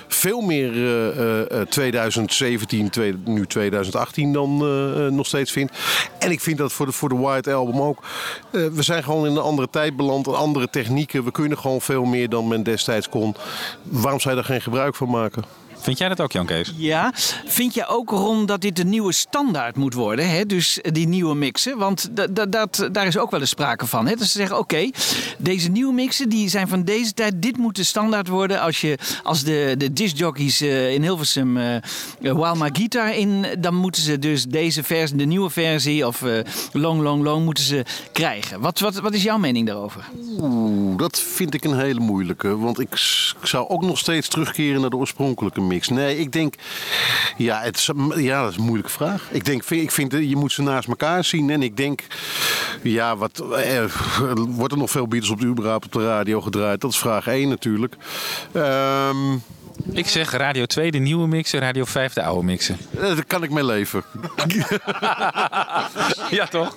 [0.08, 5.70] veel meer eh, eh, eh, 2017, twee- nu 2018 dan eh, eh, nog steeds vind.
[6.18, 7.98] En ik vind dat voor de, voor de White Album ook.
[8.50, 11.24] Eh, we zijn gewoon in een andere tijd beland, andere technieken.
[11.24, 13.34] We kunnen gewoon veel meer dan men destijds kon.
[13.82, 15.42] Waarom zou je daar geen gebruik van maken?
[15.84, 16.72] Vind jij dat ook, Jan Kees?
[16.76, 17.12] Ja,
[17.46, 20.30] vind je ook, Ron, dat dit de nieuwe standaard moet worden?
[20.30, 20.46] Hè?
[20.46, 21.78] Dus die nieuwe mixen.
[21.78, 24.06] Want da- da- dat, daar is ook wel eens sprake van.
[24.06, 24.14] Hè?
[24.14, 24.90] Dus ze zeggen, oké,
[25.38, 27.42] deze nieuwe mixen die zijn van deze tijd.
[27.42, 28.60] Dit moet de standaard worden.
[28.60, 31.76] Als, je, als de, de discjockeys eh, in Hilversum uh,
[32.20, 33.46] While My Guitar in...
[33.58, 36.06] dan moeten ze dus deze versie, de nieuwe versie...
[36.06, 36.38] of eh,
[36.72, 38.60] Long, Long, Long moeten ze krijgen.
[38.60, 40.04] Wat, wat, wat is jouw mening daarover?
[40.40, 42.58] Oeh, dat vind ik een hele moeilijke.
[42.58, 42.92] Want ik,
[43.40, 45.72] ik zou ook nog steeds terugkeren naar de oorspronkelijke mix.
[45.82, 46.54] Nee, ik denk...
[47.36, 49.28] Ja, het is, ja dat is een moeilijke vraag.
[49.30, 51.50] Ik denk, ik vind, je moet ze naast elkaar zien.
[51.50, 52.02] En ik denk...
[52.82, 53.84] Ja, wat, eh,
[54.36, 56.80] wordt er nog veel Beatles op de überhaupt op de radio gedraaid?
[56.80, 57.96] Dat is vraag 1 natuurlijk.
[58.52, 59.36] Ehm,
[59.92, 62.76] Ik zeg Radio 2 de nieuwe mixen, Radio 5 de oude mixen.
[62.96, 64.02] eh, daar kan ik mee leven.
[66.30, 66.76] ja, toch?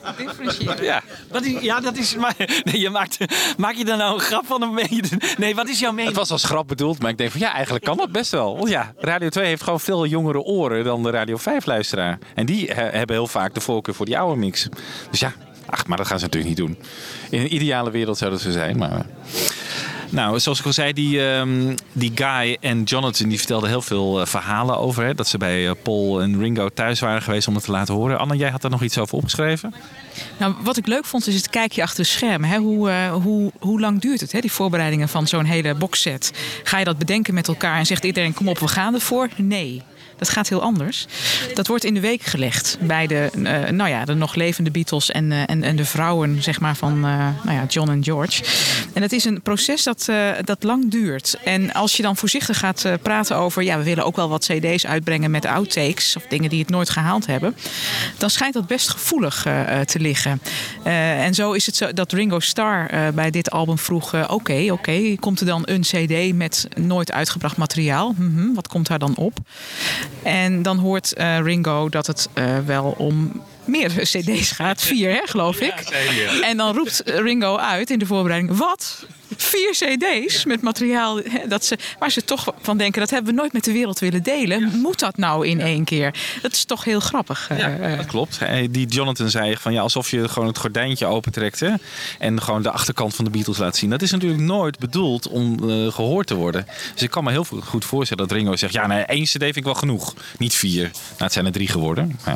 [0.81, 1.01] Ja.
[1.31, 2.15] Wat is, ja, dat is.
[2.15, 3.17] Maar, nee, je maakt,
[3.57, 4.79] maak je daar nou een grap van?
[4.89, 6.07] Je- nee, wat is jouw mening?
[6.07, 8.57] Het was als grap bedoeld, maar ik denk van ja, eigenlijk kan dat best wel.
[8.57, 12.17] Want ja, Radio 2 heeft gewoon veel jongere oren dan de Radio 5 luisteraar.
[12.35, 14.67] En die eh, hebben heel vaak de voorkeur voor die oude mix.
[15.09, 15.33] Dus ja,
[15.65, 16.77] ach, maar dat gaan ze natuurlijk niet doen.
[17.29, 19.05] In een ideale wereld zou dat zo zijn, maar...
[20.09, 24.21] Nou, zoals ik al zei, die, ehm, die Guy en Jonathan die vertelden heel veel
[24.21, 25.05] eh, verhalen over.
[25.05, 27.93] Hè, dat ze bij eh, Paul en Ringo thuis waren geweest om het te laten
[27.93, 28.19] horen.
[28.19, 29.73] Anne, jij had daar nog iets over opgeschreven?
[30.37, 32.49] Nou, wat ik leuk vond is het kijkje achter de schermen.
[32.49, 32.57] Hè?
[32.57, 34.39] Hoe, eh, hoe, hoe lang duurt het, hè?
[34.39, 36.31] die voorbereidingen van zo'n hele boxset?
[36.63, 39.29] Ga je dat bedenken met elkaar en zegt iedereen kom op, we gaan ervoor?
[39.35, 39.81] Nee.
[40.17, 41.05] Dat gaat heel anders.
[41.53, 45.11] Dat wordt in de week gelegd bij de, eh, nou ja, de nog levende Beatles
[45.11, 48.43] en, eh, en, en de vrouwen zeg maar, van eh, nou ja, John en George.
[48.93, 50.09] En het is een proces dat,
[50.43, 51.37] dat lang duurt.
[51.43, 54.85] En als je dan voorzichtig gaat praten over, ja, we willen ook wel wat CD's
[54.85, 57.55] uitbrengen met outtakes of dingen die het nooit gehaald hebben,
[58.17, 59.41] dan schijnt dat best gevoelig
[59.85, 60.41] te liggen.
[60.83, 65.39] En zo is het zo dat Ringo Starr bij dit album vroeg: Oké, oké, komt
[65.39, 68.13] er dan een CD met nooit uitgebracht materiaal?
[68.17, 69.39] Mhm, wat komt daar dan op?
[70.23, 75.21] En dan hoort eh, Ringo dat het eh, wel om meer CD's gaat, vier, hè,
[75.23, 75.73] geloof ik.
[76.41, 79.05] En dan roept Ringo uit in de voorbereiding: Wat?
[79.35, 83.39] Vier CD's met materiaal hè, dat ze, waar ze toch van denken: dat hebben we
[83.39, 84.79] nooit met de wereld willen delen.
[84.81, 86.13] Moet dat nou in één keer?
[86.41, 87.47] Dat is toch heel grappig.
[87.49, 87.97] eh, eh.
[87.97, 88.39] Dat klopt.
[88.69, 91.73] Die Jonathan zei van ja, alsof je gewoon het gordijntje opentrekt hè,
[92.19, 93.89] en gewoon de achterkant van de Beatles laat zien.
[93.89, 96.67] Dat is natuurlijk nooit bedoeld om eh, gehoord te worden.
[96.93, 99.55] Dus ik kan me heel goed voorstellen dat Ringo zegt: ja, nee, één CD vind
[99.55, 100.81] ik wel genoeg, niet vier.
[100.81, 102.19] Nou, het zijn er drie geworden.
[102.19, 102.23] Ja.
[102.25, 102.35] Daar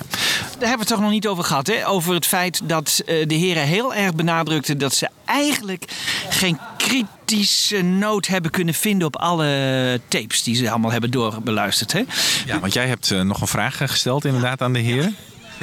[0.49, 1.67] hebben we het toch nog niet over gehad.
[1.67, 1.87] Hè?
[1.87, 5.85] Over het feit dat eh, de heren heel erg benadrukten dat ze eigenlijk
[6.29, 11.91] geen kritische noot hebben kunnen vinden op alle tapes die ze allemaal hebben doorbeluisterd.
[11.91, 12.03] Hè?
[12.45, 15.15] ja, want jij hebt eh, nog een vraag eh, gesteld inderdaad aan de heren.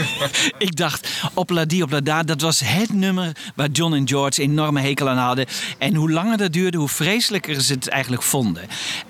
[0.59, 4.81] Ik dacht, Opla die, Opla da, dat was het nummer waar John en George enorme
[4.81, 5.47] hekel aan hadden.
[5.79, 8.63] En hoe langer dat duurde, hoe vreselijker ze het eigenlijk vonden.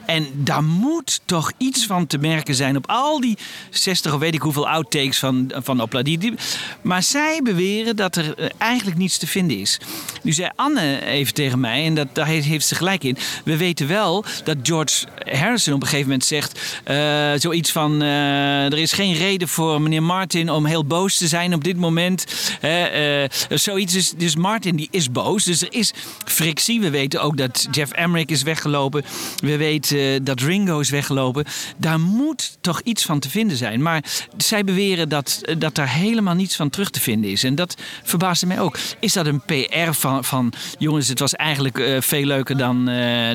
[0.07, 3.39] En daar moet toch iets van te merken zijn op al die
[3.71, 6.35] 60 of weet ik hoeveel outtakes van, van Opla die, die.
[6.83, 9.81] Maar zij beweren dat er eh, eigenlijk niets te vinden is.
[10.23, 13.17] Nu zei Anne even tegen mij, en dat, daar heeft, heeft ze gelijk in.
[13.45, 18.65] We weten wel dat George Harrison op een gegeven moment zegt eh, zoiets van: eh,
[18.65, 22.25] er is geen reden voor meneer Martin om heel boos te zijn op dit moment.
[22.61, 25.45] Eh, zoiets is, dus Martin die is boos.
[25.45, 25.93] Dus er is
[26.25, 26.81] frictie.
[26.81, 29.05] We weten ook dat Jeff Emmerich is weggelopen.
[29.37, 31.45] We weten eh, dat Ringo is weggelopen.
[31.77, 33.83] Daar moet toch iets van te vinden zijn.
[33.83, 34.05] Maar
[34.37, 37.45] zij beweren dat, eh, dat daar helemaal niets van terug te vinden is.
[37.45, 38.79] En dat verbaasde mij ook.
[39.01, 42.85] Is dat een PR van, van jongens, het was eigenlijk veel leuker dan,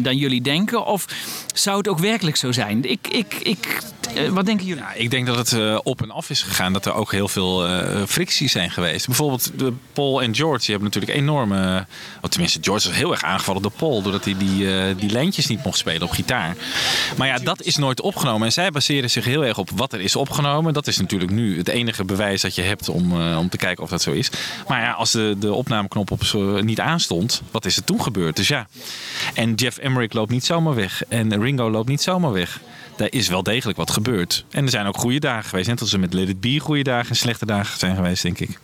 [0.01, 0.85] dan jullie denken?
[0.85, 1.05] Of
[1.53, 2.89] zou het ook werkelijk zo zijn?
[2.89, 3.81] Ik, ik, ik,
[4.29, 4.83] wat denken jullie?
[4.95, 6.73] Ik denk dat het op en af is gegaan.
[6.73, 9.05] Dat er ook heel veel eh, fricties zijn geweest.
[9.05, 10.59] Bijvoorbeeld de Paul en George.
[10.59, 11.85] Die hebben natuurlijk enorme...
[12.29, 14.01] tenminste, George was heel erg aangevallen door Paul.
[14.01, 16.55] Doordat hij die, eh, die lijntjes niet mocht spelen op gitaar.
[17.17, 18.47] Maar ja, dat is nooit opgenomen.
[18.47, 20.73] En zij baseren zich heel erg op wat er is opgenomen.
[20.73, 23.83] Dat is natuurlijk nu het enige bewijs dat je hebt om, eh, om te kijken
[23.83, 24.29] of dat zo is.
[24.67, 26.21] Maar ja, als de, de opnameknop op
[26.61, 28.35] niet aanstond, wat is er toen gebeurd?
[28.35, 28.67] Dus ja.
[29.33, 31.03] En Jeff Emmerich loopt niet zomaar weg.
[31.07, 32.59] En Ringo loopt niet zomaar weg.
[32.95, 34.45] Daar is wel degelijk wat gebeurd.
[34.51, 35.67] En er zijn ook goede dagen geweest.
[35.67, 38.59] Net als er met Let It goede dagen en slechte dagen zijn geweest, denk ik.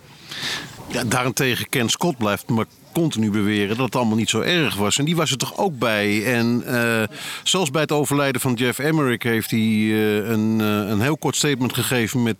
[0.88, 2.46] Ja, daarentegen Ken Scott blijft
[2.94, 4.98] continu beweren dat het allemaal niet zo erg was.
[4.98, 6.26] En die was er toch ook bij.
[6.26, 11.02] En eh, zelfs bij het overlijden van Jeff Emmerich heeft hij eh, een, eh, een
[11.02, 12.40] heel kort statement gegeven met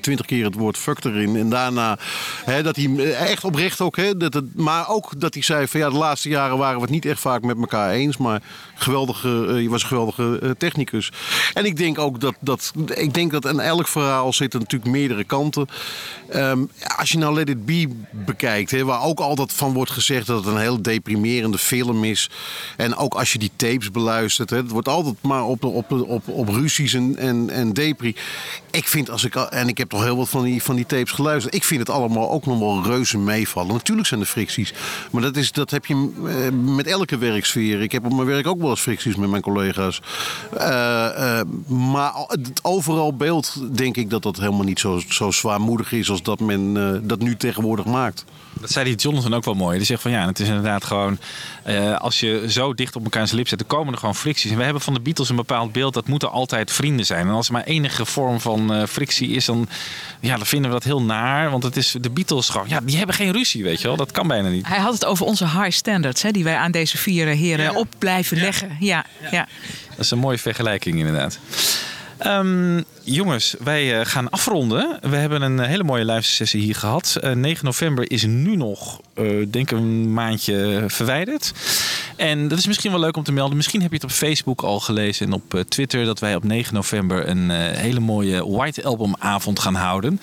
[0.00, 1.36] twintig keer het woord fuck erin.
[1.36, 1.98] En daarna
[2.44, 5.80] hè, dat hij echt oprecht ook, hè, dat het, maar ook dat hij zei van
[5.80, 8.16] ja, de laatste jaren waren we het niet echt vaak met elkaar eens.
[8.16, 8.42] Maar
[8.74, 9.28] geweldige,
[9.62, 11.12] je was een geweldige technicus.
[11.54, 15.24] En ik denk ook dat, dat, ik denk dat in elk verhaal zitten natuurlijk meerdere
[15.24, 15.66] kanten.
[16.28, 16.64] Ehm,
[16.96, 20.44] als je nou Let It Be bekijkt, hè, waar ook altijd van wordt gezegd dat
[20.44, 22.30] het een heel deprimerende film is.
[22.76, 26.28] En ook als je die tapes beluistert, hè, het wordt altijd maar op, op, op,
[26.28, 28.16] op ruzies en, en, en depri.
[28.70, 31.10] Ik vind als ik, en ik heb toch heel wat van die, van die tapes
[31.10, 33.72] geluisterd, ik vind het allemaal ook nog wel reuze meevallen.
[33.72, 34.72] Natuurlijk zijn er fricties,
[35.10, 37.82] maar dat, is, dat heb je eh, met elke werksfeer.
[37.82, 40.00] Ik heb op mijn werk ook wel eens fricties met mijn collega's.
[40.56, 45.92] Eh, eh, maar het overal beeld denk ik dat dat helemaal niet zo, zo zwaarmoedig
[45.92, 46.74] is als dat men
[47.06, 48.24] dat nu tegenwoordig maakt.
[48.60, 49.77] Dat zei die Jonathan ook wel mooi.
[49.78, 51.18] Die zegt van ja, het is inderdaad gewoon...
[51.62, 54.50] eh, als je zo dicht op elkaar zijn lip zet, dan komen er gewoon fricties.
[54.50, 55.94] En we hebben van de Beatles een bepaald beeld.
[55.94, 57.26] Dat moeten altijd vrienden zijn.
[57.28, 59.68] En als er maar enige vorm van eh, frictie is, dan,
[60.20, 61.50] ja, dan vinden we dat heel naar.
[61.50, 62.68] Want het is de Beatles gewoon...
[62.68, 63.96] Ja, die hebben geen ruzie, weet je wel.
[63.96, 64.66] Dat kan bijna niet.
[64.66, 67.88] Hij had het over onze high standards, hè, die wij aan deze vier heren op
[67.98, 68.76] blijven leggen.
[68.80, 69.46] Ja, ja.
[69.88, 71.38] Dat is een mooie vergelijking inderdaad.
[72.18, 74.98] Ehm, jongens, wij eh, gaan afronden.
[75.00, 77.16] We hebben een hele mooie luistersessie hier gehad.
[77.20, 81.52] Eh, 9 november is nu nog, eh, denk een maandje verwijderd.
[82.18, 83.56] En dat is misschien wel leuk om te melden.
[83.56, 86.04] Misschien heb je het op Facebook al gelezen en op eh, Twitter...
[86.04, 90.20] dat wij op 9 november een eh, hele mooie White Album avond gaan houden.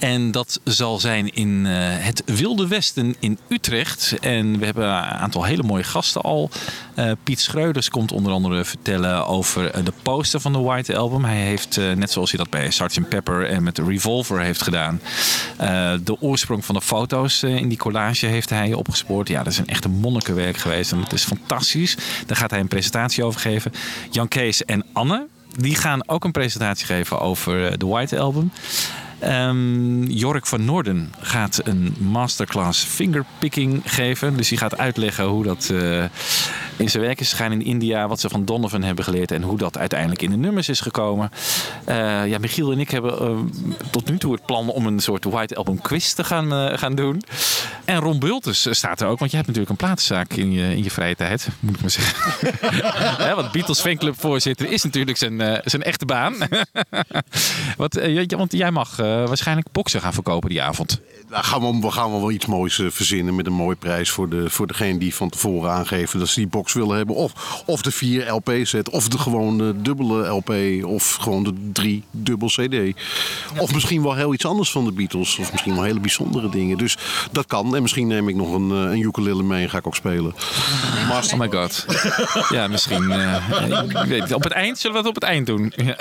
[0.00, 4.16] En dat zal zijn in eh, het Wilde Westen in Utrecht.
[4.20, 6.50] En we hebben een aantal hele mooie gasten al.
[6.94, 11.24] Eh, Piet Schreuders komt onder andere vertellen over eh, de poster van de White Album.
[11.24, 13.08] Hij heeft, net zoals hij dat bij Sgt.
[13.08, 15.00] Pepper en met de Revolver heeft gedaan...
[16.04, 19.28] de oorsprong van de foto's in die collage heeft hij opgespoord.
[19.28, 21.96] Ja, dat is een echte monnikenwerk geweest en het is fantastisch.
[22.26, 23.72] Daar gaat hij een presentatie over geven.
[24.10, 25.26] Jan Kees en Anne...
[25.56, 28.50] die gaan ook een presentatie geven over de White Album.
[29.20, 34.36] Ehm Jorik van Noorden gaat een masterclass fingerpicking geven.
[34.36, 36.04] Dus die gaat uitleggen hoe dat eh,
[36.80, 38.08] in zijn werk is gegaan in India.
[38.08, 41.30] Wat ze van Donovan hebben geleerd en hoe dat uiteindelijk in de nummers is gekomen.
[41.84, 43.38] Eh, ja, Michiel en ik hebben eh,
[43.90, 46.94] tot nu toe het plan om een soort White Album quiz te gaan, eh, gaan
[46.94, 47.22] doen.
[47.84, 50.82] En Ron Bultus staat er ook, want je hebt natuurlijk een platenzaak in je, in
[50.82, 53.36] je vrije tijd, moet ik maar zeggen.
[53.36, 56.34] Want Beatles fanclub voorzitter is natuurlijk zijn, zijn echte baan.
[58.36, 61.00] Want jij mag waarschijnlijk boksen gaan verkopen die avond.
[61.30, 64.28] Daar gaan we, we gaan wel iets moois eh, verzinnen met een mooie prijs voor,
[64.28, 67.14] de, voor degene die van tevoren aangeven dat ze die box willen hebben.
[67.16, 70.54] Of, of de 4 LP-set, of de gewone dubbele LP,
[70.84, 73.00] of gewoon de drie dubbel CD.
[73.58, 76.78] Of misschien wel heel iets anders van de Beatles, of misschien wel hele bijzondere dingen.
[76.78, 76.96] Dus
[77.32, 77.76] dat kan.
[77.76, 80.34] En misschien neem ik nog een, eh, een ukulele mee en ga ik ook spelen.
[81.08, 81.84] Maar, oh my god.
[82.50, 83.10] Ja, misschien.
[83.10, 84.32] eh, ik weet het.
[84.32, 85.72] Op het eind zullen we dat op het eind doen.
[85.84, 85.96] Ja.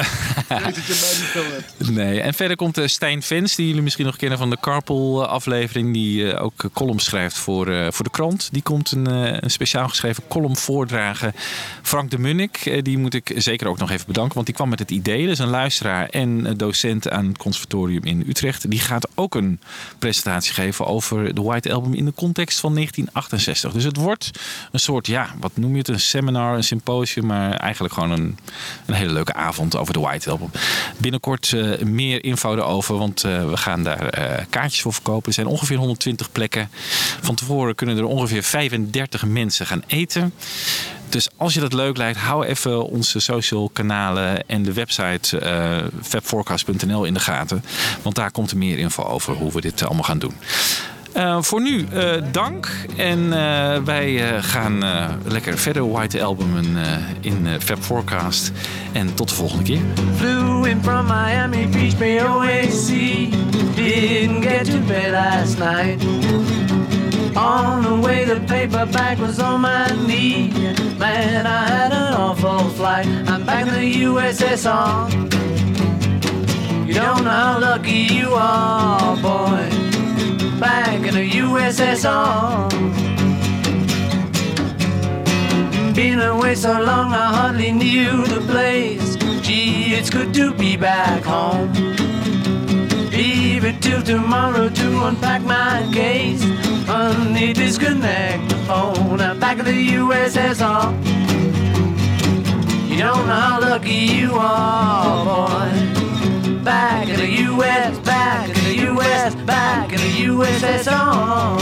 [1.77, 5.18] Nee, en verder komt eh, Stijn Vens, die jullie misschien nog kennen van de Carpool
[5.27, 8.49] aflevering, die eh, ook column schrijft voor, eh, voor de krant.
[8.51, 11.33] Die komt een, eh, een speciaal geschreven column voordragen.
[11.81, 14.79] Frank de Munnik, die moet ik zeker ook nog even bedanken, want die kwam met
[14.79, 15.23] het idee.
[15.23, 18.69] Dat is een luisteraar en docent aan het conservatorium in Utrecht.
[18.69, 19.59] Die gaat ook een
[19.99, 23.73] presentatie geven over de White Album in de context van 1968.
[23.73, 24.31] Dus het wordt
[24.71, 28.37] een soort, ja, wat noem je het, een seminar, een symposium, maar eigenlijk gewoon een,
[28.85, 30.49] een hele leuke avond over de White Album.
[30.97, 35.08] Binnenkort meer info erover, want we gaan daar kaartjes voor verkopen.
[35.25, 36.69] Er zijn ongeveer 120 plekken.
[37.21, 40.33] Van tevoren kunnen er ongeveer 35 mensen gaan eten.
[41.09, 45.41] Dus als je dat leuk lijkt, hou even onze social kanalen en de website
[46.01, 47.63] fabforecast.nl in de gaten.
[48.01, 50.33] Want daar komt er meer info over hoe we dit allemaal gaan doen.
[51.13, 52.69] Eh, voor nu, eh, dank.
[52.97, 54.83] En eh, wij gaan
[55.25, 56.91] lekker verder White Albumen eh,
[57.21, 58.51] in Fab Forecast.
[58.91, 59.79] En tot de volgende keer.
[60.15, 62.87] Flew in from Miami Beach, BOAC.
[63.75, 66.03] Didn't get to bed last night.
[67.35, 70.51] On the way, the paperback was on my knee.
[70.97, 73.05] Man, I had an awful flight.
[73.05, 75.09] I'm back in the USSR.
[76.85, 79.88] You don't know how lucky you are, boy.
[80.59, 82.69] Back in the USSR.
[85.95, 89.15] Been away so long, I hardly knew the place.
[89.41, 91.71] Gee, it's good to be back home.
[93.11, 96.43] Leave it till tomorrow to unpack my case.
[96.87, 99.21] Honey, disconnect the phone.
[99.21, 100.91] I'm back in the USSR.
[102.89, 105.98] You don't know how lucky you are, boy.
[106.69, 111.57] Back in the US, back in the US, back in the USSR.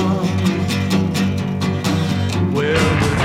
[2.53, 3.16] Well,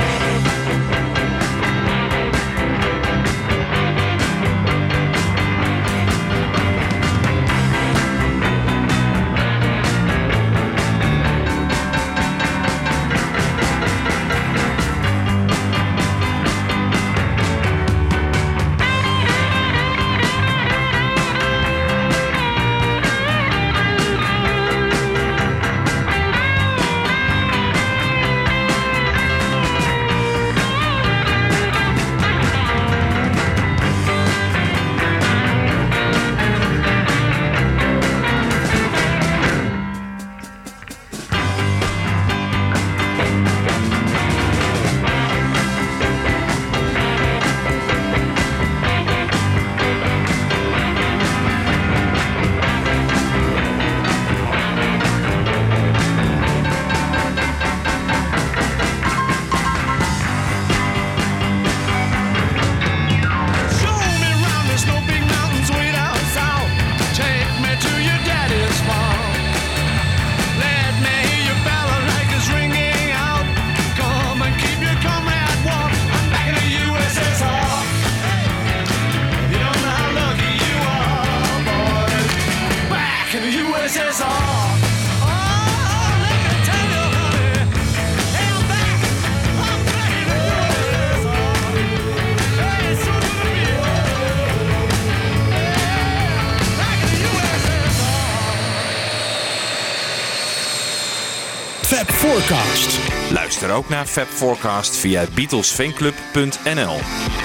[103.73, 107.42] ook naar Fab Forecast via beatlesfanclub.nl.